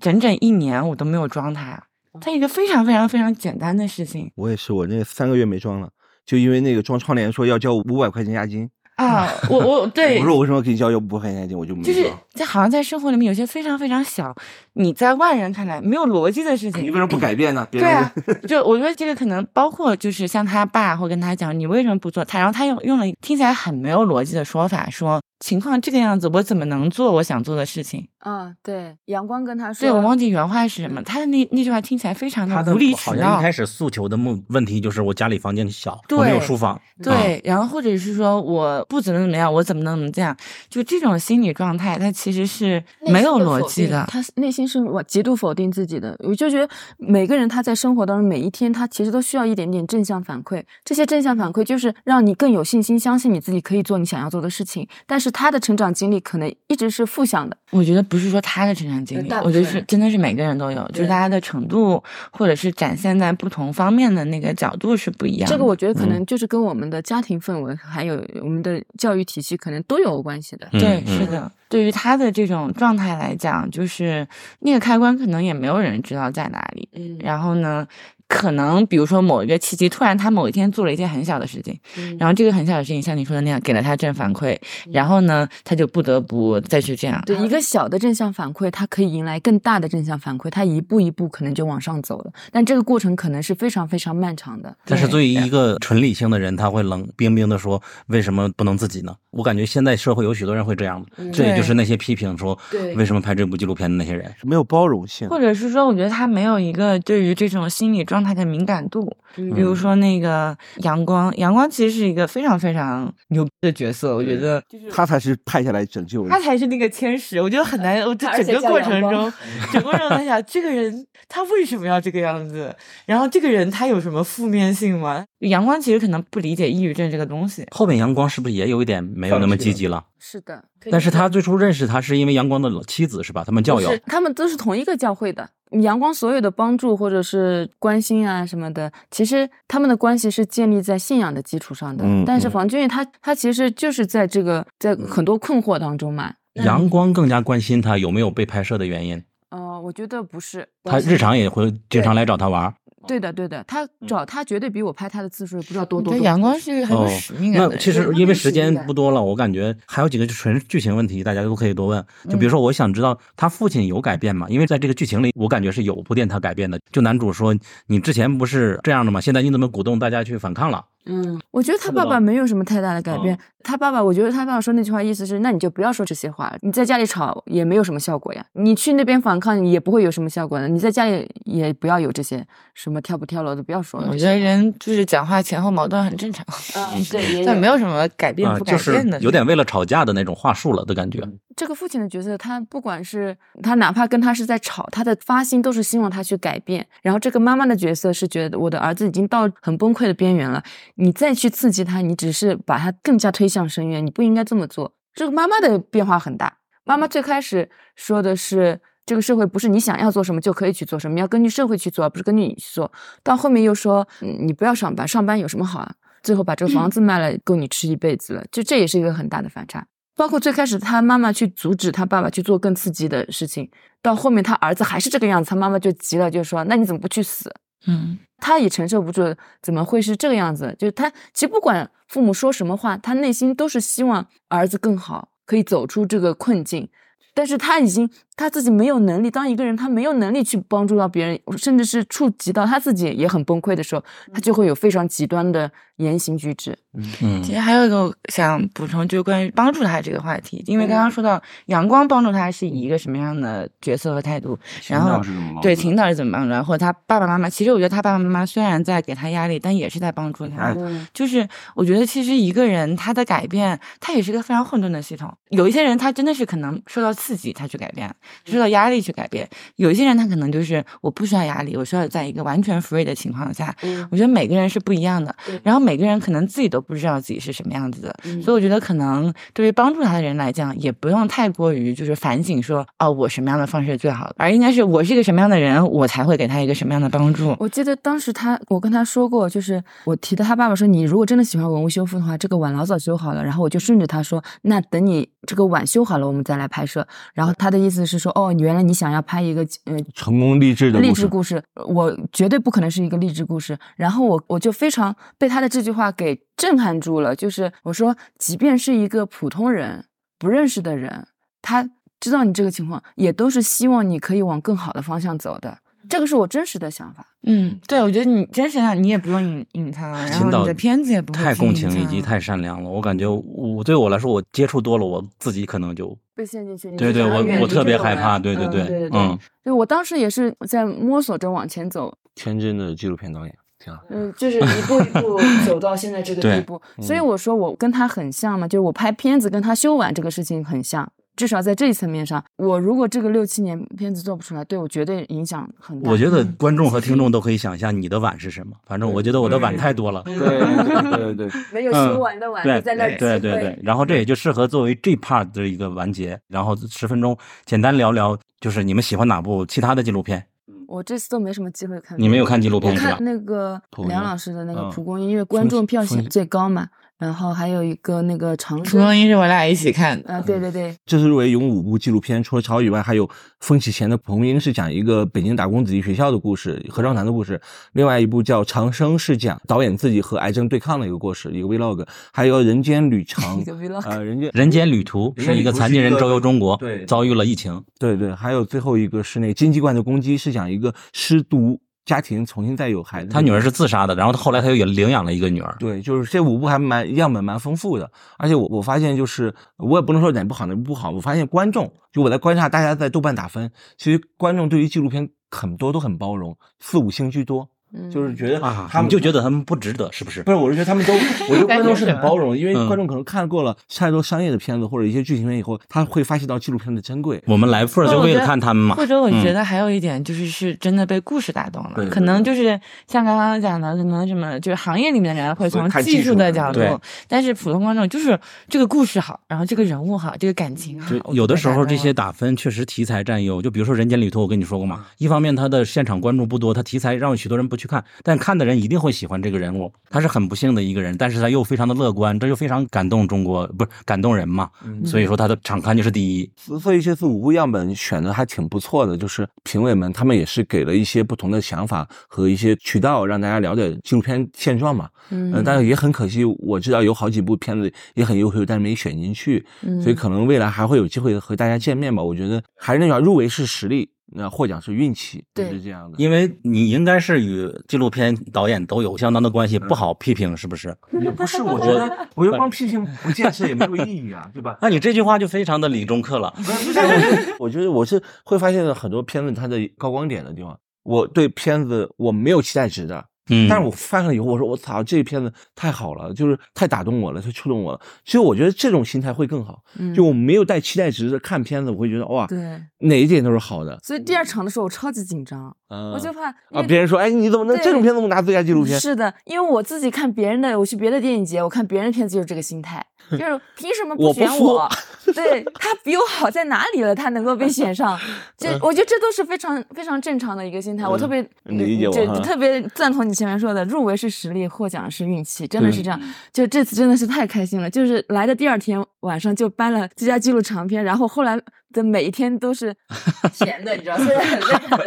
[0.00, 1.82] 整整一年我都没有装它。
[2.20, 5.88] 它一个非常非常非常简单的事情，我也是，我那三个月没装了，
[6.26, 8.68] 就因为那个装窗帘说要交五百块钱押金，
[9.06, 14.34] 啊，我我对 我说我为什么给你交要五百块钱押金，我就没就是在好像在生活里面有些非常非常小，
[14.74, 17.66] 你在外人看来没有逻辑的事情，你为什么不改变呢？
[17.70, 18.12] 别对人啊，
[18.48, 28.06] 就我觉得这个可能包括就是像他爸会跟他讲你为什么不做，他然后他用用了听起来很没有逻辑的说法说情况这个样子，我怎么能做我想做的事情？
[28.20, 33.50] 啊，对，阳光跟他说，对我忘记原话是什么，他的那那句话听起来非常他的无理取闹好像一开。
[33.50, 36.80] 始诉求的目问题就是我家里房间小，我没有书房。
[37.02, 40.36] 对，然后或者是说我不怎么怎么样，我怎么能怎么这样？
[40.68, 44.04] 就这种心理状态，他其实是没有逻辑的。
[44.08, 46.16] 他内心是我极度否定自己的。
[46.24, 50.60] 我就觉得每个人他在生活当中每一天，他其实都需要一点点正向反馈。
[50.84, 54.86] 这些正向反馈就是让你更有信心，相信你自己可以做你想要做的事情。
[55.06, 57.56] 但是他的成长经历可能一直是负向的。
[57.70, 62.02] 我觉得不是说他的成长经历，我觉得是真的是每个人都有，就是大家的程度
[62.32, 65.54] 或者是展现在不同方面的那个角度是不一样的。
[65.54, 70.68] 这个我觉得可能就是跟我们的家庭氛围，还有我们的教育体系可能都有关系的。
[70.72, 71.50] 嗯对，嗯是的。
[71.68, 74.26] 对于他的这种状态来讲，就是
[74.60, 76.88] 那个开关可能也没有人知道在哪里。
[76.94, 77.86] 嗯然后呢，
[78.30, 84.56] 可能比如说某一个契机，突然他某一天做了一件很小的事情，嗯然后这个很小的事情像你说的那样给了他正反馈，
[84.92, 87.20] 然后呢，他就不得不再去这样。
[87.26, 92.32] 对一个小的正向反馈，它可以迎来更大的正向反馈，他一步一步可能就往上走了。
[92.52, 94.74] 但这个过程可能是非常非常漫长的。
[94.84, 104.32] 但是对对于一个纯理性的人，他会冷冰冰的说：“为什么不能自己呢？”我感觉现在社会有许多人会这样的，这也就是那些批评说对为什么拍这部纪录片的那些人。
[104.42, 105.28] 没有包容性。
[105.28, 109.16] 或者是说，我觉得他没有一个对于这种心理状态的敏感度。
[109.36, 114.60] 嗯比如说那个阳光，阳光其实是一个非常非常牛逼的角色，我觉得
[114.90, 116.40] 他才是派下来拯救人他。
[116.40, 117.40] 才是那个天使。
[117.40, 119.32] 我觉得很难，我这整个过程中，
[119.72, 122.74] 整个过程中在想，这个人他为什么要这个样子？
[123.06, 125.24] 然后这个人他有什么负面性吗？
[125.40, 127.64] 阳光其实可能不理解抑郁症这个东西。
[127.70, 130.04] 后面阳光是不是也有一点没有那么积极了？
[130.18, 133.44] 是的，但是他最初认识他是因为阳光的妻子是吧？
[133.46, 135.48] 他们教友他们都是同一个教会的。
[135.82, 142.04] 阳光所有的帮助或者是关心啊什么的，其实他们的关系是建立在信仰的基础上的。
[142.04, 146.34] 嗯但是嗯房俊义他他其实就是在这个在很多困惑当中嘛。
[146.54, 149.22] 阳光更加关心他有没有被拍摄的原因。
[149.50, 152.74] 呃，我觉得不是，他日常也会经常来找他玩儿。
[153.06, 156.24] 对的对的，他找他绝对比我拍他的次数不知道多多对，多。
[156.24, 157.68] 阳光是一个很使命感。
[157.68, 162.04] 那其实因为时间不多了，我感觉还有几个纯剧情问题，大家都可以多问。
[162.28, 164.46] 就比如说，我想知道他父亲有改变吗？
[164.48, 166.78] 因为在这个剧情里，我感觉是有铺垫他改变的。
[166.92, 167.54] 就男主说
[167.88, 169.20] ：“你之前不是这样的吗？
[169.20, 173.34] 现在你怎么鼓动大家去反抗了嗯，我觉得他爸爸没有什么太大的改变。
[173.34, 176.50] 嗯他爸爸，我觉得他爸爸说那句话意思是，那你就不要说这些话。
[176.62, 180.66] 你在家里吵也没有什么效果呀，你去那边反抗也不会有什么效果的。
[180.66, 184.08] 你在家里也不要有这些什么跳不跳楼的，不要说了。
[184.10, 186.42] 我觉得人就是讲话前后矛盾很正常，
[186.74, 188.56] 嗯，对，也但没有什么改变啊？
[188.56, 191.22] 不改变的，有点为了吵架的那种话术了的感觉。
[191.54, 196.86] 这个父亲的角色，他不管是他哪怕跟他是在吵，他的发心都是希望他去改变。
[197.02, 200.62] 然后这个妈妈的角色是觉得我的儿子已经到很崩溃的边缘了，
[200.96, 204.94] 你再去刺激他，你只是把他更加推向深渊，你不应该这么做。
[205.14, 206.58] 这个妈妈的变化很大。
[206.84, 208.80] 妈妈最开始说的是。
[209.06, 212.92] 这个社会不是你想要做什么就可以去做什么，你要根据社会去做，而不是根据你去做。
[213.24, 215.92] 到后面又说，嗯，你不要上班，上班有什么好啊？
[216.22, 218.44] 最后把这个房子卖了，够你吃一辈子了。
[218.52, 219.84] 就这也是一个很大的反差。
[220.14, 223.68] 包括最开始他妈妈去阻止他爸爸去做更刺激的事情，
[224.00, 227.52] 到后面他儿子还是这个样子，他妈妈就急了，就说：“那你怎么不去死
[227.88, 229.22] 嗯，？”他也承受不住，
[229.62, 230.74] 怎么会是这个样子？
[230.78, 236.88] 就是他其实不管父母说什么话，他内心都是希望儿子更好，可以走出这个困境。
[237.32, 244.02] 但是他已经他自己没有能力，当一个人他没有能力去帮助到别人，甚至是触及到他自己也很崩溃的时候，
[244.32, 245.70] 他就会有非常极端的
[246.00, 246.76] 言行举止。
[246.92, 254.58] 嗯其实还有一个想补充，就是关于帮助他这个话题，因为刚刚说到阳光帮助他是以一个什么样的角色和态度，
[254.88, 255.22] 然后
[255.62, 260.74] 对挺婷导是怎么帮助他，或者他爸爸妈妈，其实我觉得他爸爸妈妈虽然在给他压力，但也是在帮助他。
[261.14, 265.32] 就是我觉得其实一个人他的改变，他也是一个非常混沌的系统。
[265.50, 268.12] 有一些人他真的是可能受到刺激他去改变，
[268.44, 269.46] 受到压力去改变；
[269.76, 273.72] 有一些人他可能就是我不需要压力，我需要在一个完全 free 的情况下。
[273.82, 278.16] 嗯我觉得每个人是不一样的，然后每个人可能自己都都不知道自己是什么样子的。
[278.24, 287.54] 嗯所以我觉得可能对于帮助他的人来讲，也不用太过于就是反省说哦，我什么样的方式是最好的，而应该是我是一个什么样的人，我才会给他一个什么样的帮助。
[287.60, 293.44] 我记得当时他，我跟他说过，就是我提的他爸爸说，你如果真的喜欢文物修复的话，这个碗老早修好了。
[293.44, 297.06] 然后我就顺着他说，那等你这个碗修好了，我们再来拍摄。
[297.34, 303.76] 然后他的意思是说，哦，原来你想要拍一个呃成功励志的励，志故事，我绝对不可能是一个励志故事。
[303.96, 310.04] 然后我我就非常被他的这句话给震撼住了，就是我说，即便是一个普通人，
[310.38, 311.26] 不认识的人，
[311.62, 311.88] 他
[312.18, 315.78] 知道你这个情况，也都是希望你可以往更好的方向走的。
[316.08, 317.24] 这个是我真实的想法。
[317.42, 322.88] 嗯，对，我觉得你真实的你也不用隐隐藏，然后你的片子也不会太共情以及太善良了。
[322.88, 328.38] 我感觉我对我来说，我接触多了，我自己可能就被陷进去，你对对，我我特别害怕。
[328.38, 334.00] 对对嗯对对对嗯，对我当时也是在摸索着往前走，天真的纪录片导演，挺好。
[334.10, 336.80] 嗯，就是一步一步 走到现在这个地步。
[337.00, 341.10] 所以我说我跟他很像嘛，就是我拍片子跟他修碗这个事情很像。
[341.36, 346.10] 至少在这一层面上，我如果这个六七年片子做不出来，对我绝对影响很大。
[346.10, 348.74] 我觉得观众和听众都可以想象你的碗是什么。
[348.84, 350.22] 反正我觉得我的碗太多了。
[350.26, 357.34] 对对对对， 没有修完的碗在那儿对对对，然后这也就适合作为这 part 的一个完结，然后十分钟
[357.64, 360.44] 简单聊聊，就是你们喜欢哪部其他的纪录片？
[360.90, 362.18] 我这次都没什么机会看。
[362.20, 363.24] 你没有看纪录我片是吧看？
[363.24, 366.88] 那个梁老师的那个嗯蒲公英，因为观众票选最高嘛。
[367.20, 373.28] 然后还有一个那个长蒲公征，英是我俩一起看的，啊，对对对，这是入围有五部纪录片，除了潮以外，还有
[373.60, 377.56] 风起前的蒲公英是讲一个北京打工子弟学校的故事，合唱团的故事；
[377.92, 387.84] 另外一部叫长生是讲导演自己和癌症对抗的一个故事，一个 vlog；还有人间旅程 一个 vlog 呃，人间人间旅途是一个残疾人周游中国，对遭遇了疫情。
[387.98, 391.78] 对对，还有最后一个是那个金鸡冠的攻击，是讲一个失独
[392.10, 395.76] 家庭重新再有孩子，他女儿是自杀的，然后他后来他又领养了一个女儿。
[395.78, 407.68] 对，就是这五部还蛮样本蛮丰富的，而且我我发现就是我也不能说哪部好哪部不好，我发现观众就我在观察大家在豆瓣打分，其实观众对于纪录片很多都很包容，四五星居多，嗯
[408.10, 410.42] 就是觉得啊，他们你就觉得他们不值得，是不是？
[410.42, 411.12] 不是，我是觉得他们都，
[411.50, 417.42] 我觉得观众是很包容，因为嗯观众可能看过了太多商业的片子或者一些剧情片以后，他会发现到纪录片的珍贵。
[417.46, 418.94] 我们来 f 就为了看他们嘛。
[418.94, 426.80] 或者我觉嗯得还有一点就是是真的被故事打动了，可能就是像刚刚讲的，可能什么就是行业里面的人会从技术的的角度，
[427.28, 428.38] 但是普通观众就是
[428.68, 439.92] 这个故事好，然后这个人物好，这个感情好有的时候这些打打分确实题材占优，就比如说《人间旅途》，我跟你说过嗯嘛，一方面它的现场观众不多，它题材让许多人不去看，但看的人一定会喜欢这个人物。
[440.10, 444.68] 他是很不幸的一个人，但是他又非常的乐观，这就非常感动中国，不是感动人嘛。
[444.84, 446.50] 嗯所以说他的场刊就是第一。
[446.56, 455.08] 所所以这次五部样本选的还挺不错的，就是评委们他们也是给了一些不同的想法和一些渠道，让大家了解纪录片现状嘛。
[455.30, 462.22] 嗯呃但是也很可惜，我知道有好几部片子也很优秀，但是没选进去，嗯所以可能未来还会有机会和大家见面吧。
[462.22, 466.16] 我觉得还是那句话，入围是实力，那获奖是运气，对是这样的。
[466.18, 470.96] 因为你应该是与纪录片导演都有相当的关系，不好批评，是不是？
[471.20, 474.78] 也不是，我觉得， 我觉得光批评不建设也没有意义啊，对吧？
[474.80, 476.52] 那你这句话就非常的理中客了。
[476.56, 488.00] 不是， 我觉得我是会发现很多片子它的高光点的地方，我对片子我没有期待值的，嗯，但是我翻了以后，我说我操，这片子太好了，就是太打动我了，太触动我了。
[488.24, 492.58] 其实我觉得这种心态会更好，嗯就我没有带期待值的看片子，我会觉得哇，对，
[493.00, 493.98] 哪一点都是好的。
[494.02, 498.98] 所以第二场的时候我超级紧张，嗯我就怕啊，别人说，哎，你怎么能这种片子能拿最佳纪录片？
[498.98, 504.88] 是的，因为我自己看别人的，我去别的电影节，我看别人的片子就是这个心态，就是凭什么不选我？
[505.34, 507.14] 对他比我好在哪里了？
[507.14, 508.18] 他能够被选上，
[508.56, 511.06] 就我觉得这都是非常非常正常的一个心态。
[511.06, 516.18] 我特别嗯理解我就特别赞同你前面说的，入围是实力，获奖是运气，真的是这样。
[516.20, 521.60] 嗯就这次真的是太开心了，就是来的第二天晚上就颁了最佳纪录长片，然后后来
[521.92, 522.94] 的每一天都是
[523.52, 525.06] 闲的，你知道，虽然很累很累，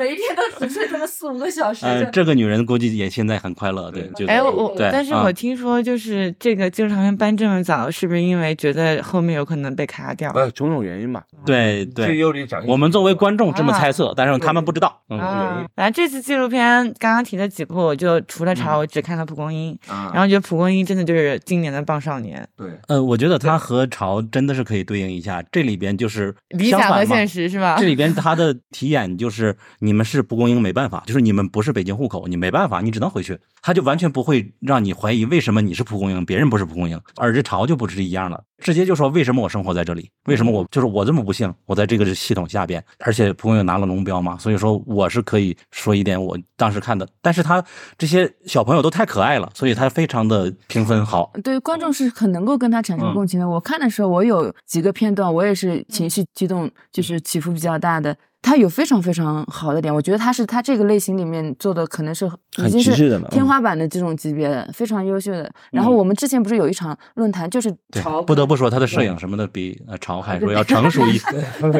[0.00, 1.86] 每一天都只睡这么四五个小时。
[1.86, 10.30] 呃，这个女人估计也现在很快乐，对，就哎，我但是我听说就是这个纪录长片颁这么早，是不是因为觉得后面有可能被卡掉？
[10.32, 11.22] 呃，种种原因吧。
[11.44, 12.24] 对这对，
[12.66, 15.00] 我们作为观众这么猜测，但是他们不知道。
[15.08, 22.46] 嗯，啊，反正这次纪录片刚刚提的几部，我就除了潮，我只看了蒲公英，啊然后觉得蒲公英真的就是今年的棒少年。
[22.56, 27.86] 对，呃，我觉得他和潮真的是可以对应一下，这里边就是就是理想和现实是吧这？
[27.86, 33.38] 里边他的题眼就是你们是蒲公英没办法，就是你们不是北京户口，你没办法，你只能回去。
[33.62, 37.00] 他就完全不会让你怀疑为什么你是蒲公英，别人不是蒲公英。
[37.16, 47.08] 而这潮就不是一样了，直接就说为什么我生活在这里，为什么我就是我这么不幸，我在这个系统下边，而且蒲公英拿了龙标嘛，所以说我是可以说一点我当时看的。
[47.22, 47.64] 但是他
[47.96, 51.32] 这些小朋友都太可爱了，所以他非常的评分好。
[51.42, 53.48] 对观众是很能够跟他产生嗯共情的。
[53.48, 58.14] 我看的时候，我有几个片段，我也是情绪激动，就是起伏比较大的。
[58.42, 65.50] 他有非常非常好的点，我觉得他是他这个类型里面做的可能是已经是天花板的这种级别的，非常优秀的。
[65.70, 71.26] 然后嗯我们之前不是有一场论坛，就是潮，不得不说他的摄影什么的比呃潮还 说要成熟一些。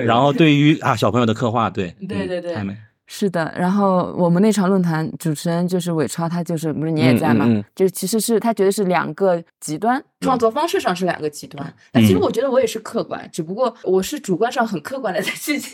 [0.06, 2.74] 然后对于啊小朋友的刻画，对嗯对对对太美。
[3.06, 7.44] 是的，然后我们那场论坛主持人就是伟超，他就是不是你也在嘛？
[7.44, 11.75] 嗯嗯嗯就其实是他觉得是两个极端，创作方式上是两个极端。
[11.93, 15.71] 但其实嗯我觉得我也是客观，只不过我是主观上很客观的在去记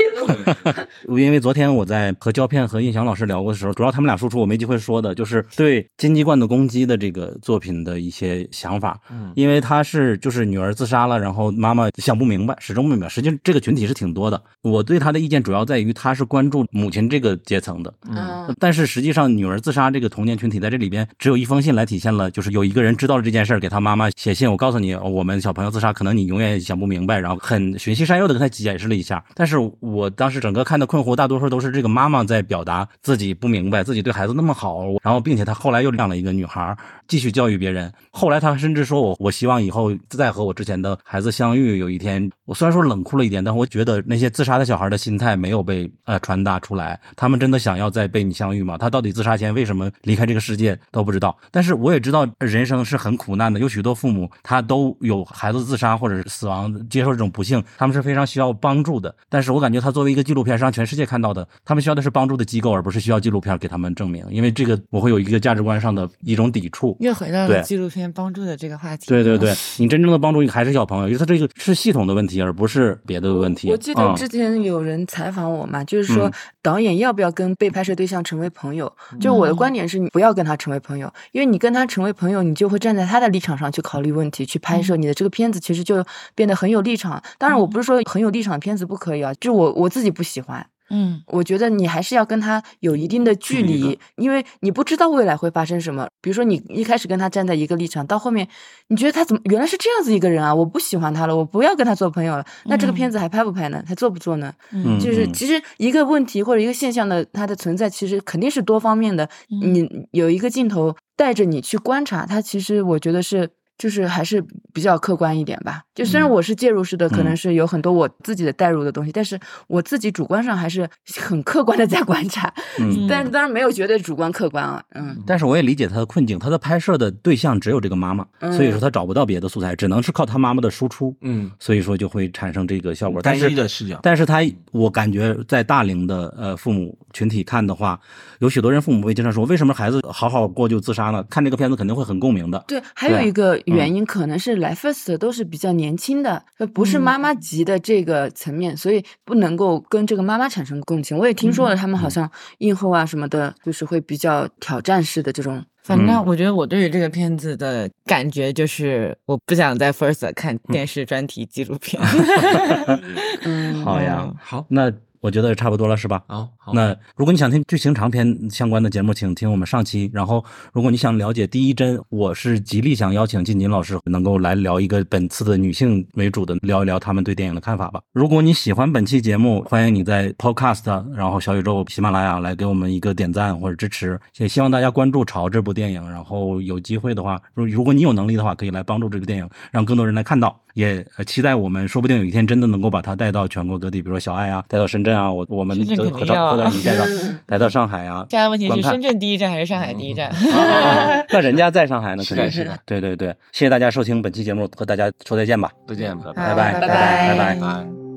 [1.06, 1.16] 录。
[1.18, 9.00] 因为昨天我在和胶片和印翔老师聊过的时候，主要他们俩输出我没机会说的，就是对金鸡冠的攻击的这个作品的一些想法。
[9.10, 13.08] 嗯因为他是就是女儿自杀了，然后妈妈想不明白，始终不明白。
[13.08, 14.42] 实际上这个群体是挺多的。
[14.62, 17.94] 我对他的意见主要在于他是关注母亲这个阶层的。
[18.08, 29.22] 嗯，但是实际上，女儿自杀这个童年群体在这里边只有一封信来体现了，就是有一个人知道了这件事儿，给他妈妈写信，我告诉你，我们小朋友自杀，可能你永远也想不明白，然后很循循善诱的跟他解释了一下。
[29.34, 36.74] 但是我当时整个看的困惑，大多数都是这个妈妈在表达自己不明白，自己对孩子那么好，然后并且她后来又让了一个女孩
[37.06, 37.92] 继续教育别人。
[38.10, 48.78] 后来她甚至说我我希望以后再和我之前的孩子相遇，有一天我虽然说冷酷了一点，但我觉得那些自杀的小孩的心态没有被呃传达出来，他们真的想要再被你相遇吗？
[48.78, 51.36] 他到底自杀前为什么离开这个世界都不知道。
[51.50, 59.14] 但是我也知道人生是很苦难的，有许多父母他都有孩子自杀或者是死亡，接受这种不幸，他们是非常需要帮助的。
[59.28, 66.96] 但是我感觉他作为一个纪录片是让全世界看到的，他们需要的是帮助的机构，而不是需要纪录片给他们证明，因为这个我会有一个价值观上的一种抵触。
[67.00, 69.06] 又回到了纪录片帮助的这个话题。
[69.06, 73.70] 对对对，你真正的帮助还是小朋友，因为他这个是系统的问题，而不是别的问题。
[73.70, 76.32] 我记得嗯之前有人采访我嘛，就是说嗯
[76.62, 78.92] 导演要不要跟被拍摄对象成为朋友？
[79.20, 86.04] 就我的观点是，你不要跟他成为朋友，因为你跟他成为朋友，你就会站在他的立场上去考虑问题，去拍摄你的这个片子，其实就
[86.34, 87.22] 变得很有立场。
[87.38, 90.66] 当然，我不是说很有立场的片子不可以啊，就我我自己不喜欢。
[90.92, 96.08] 嗯，我觉得你还是要跟他有一定的距距离离，因为你不知道未来会发生什么。
[96.20, 98.48] 比如说，你一开始跟他站在一个立场，到后面
[98.88, 100.52] 你觉得他怎么原来是这样子一个人啊？
[100.52, 102.44] 我不喜欢他了，我不要跟他做朋友了。
[102.64, 103.80] 那这个嗯片子还拍不拍呢？
[103.86, 104.52] 还做不做呢？
[104.72, 109.24] 嗯就是嗯其实一个问题或者一个现象的它的存在，其实肯定是多方面的。
[109.48, 113.50] 嗯你有一个镜头带着你去观察它，其实我觉得是。
[113.80, 114.44] 就是还是
[114.74, 115.82] 比较客观一点吧。
[115.94, 120.86] 就虽然嗯我是介入式的，可能嗯是有很多我自己的代入的东西，但是我自己主观上还是
[121.18, 122.52] 很客观的在观察。
[122.78, 124.84] 嗯但是当然没有绝对主观客观啊。
[124.94, 133.22] 嗯，但是我也理解他的困境，他的拍摄的对象只有这个妈妈，嗯所以说他找不到别的素材，只能是靠他妈妈的输出，嗯，所以说就会产生这个效果。
[133.22, 134.40] 但单是一的视角，但是他，
[134.72, 137.98] 我感觉在大龄的呃父母群体看的话，
[138.40, 141.24] 有许多人父母会经常说，为什么孩子好好过就自杀呢？
[141.30, 142.62] 看这个片子肯定会很共鸣的。
[142.68, 151.16] 对，还有一个原因可能是来 first 的都是比较年轻的，呃不是妈妈级的这个层面，所以不能够跟这个妈妈产生共情。
[151.16, 155.64] 我也听说了，他们好像映后啊什么的，就是会比较挑战式的这种。
[155.82, 156.24] 反正嗯。
[156.26, 162.00] 我觉得我对于这个片子的感觉就是，我不想在 First 看电视专题纪录片。
[163.42, 166.22] 嗯，好呀嗯，好，那我觉得差不多了，是吧？
[166.26, 170.10] 好，好，那如果你想听剧情长篇相关的节目，请听我们上期。
[170.14, 170.42] 然后，
[170.72, 178.00] 如果你想了解第一帧，我是极力想邀请金金老师能够来聊一个本次的女性为主的，聊一聊他们对电影的看法吧。
[178.12, 184.18] 如果你喜欢本期节目，欢迎你在 Podcast，然后小宇宙、喜马拉雅来给我们一个点赞或者支持。
[184.38, 190.58] 也希望大家关注《潮》这部电影，然后有机会的话，如如果你有能力的话，可以来帮助这部电影，让更多人来看到。
[190.74, 197.04] 也呃期待我们说不定有一天真的能够把它带到全国各地，比如说小爱啊，带到深圳啊，我我们都合照合到你带到
[197.46, 198.26] 带到上海啊。
[198.30, 200.30] 现在问题是深圳第一站还是上海第一站？
[201.30, 207.54] 那人家在上海呢，肯定是的对对对，谢谢大家收听本期节目，和大家说再见吧，再见拜拜拜拜拜。
[207.54, 208.09] 拜。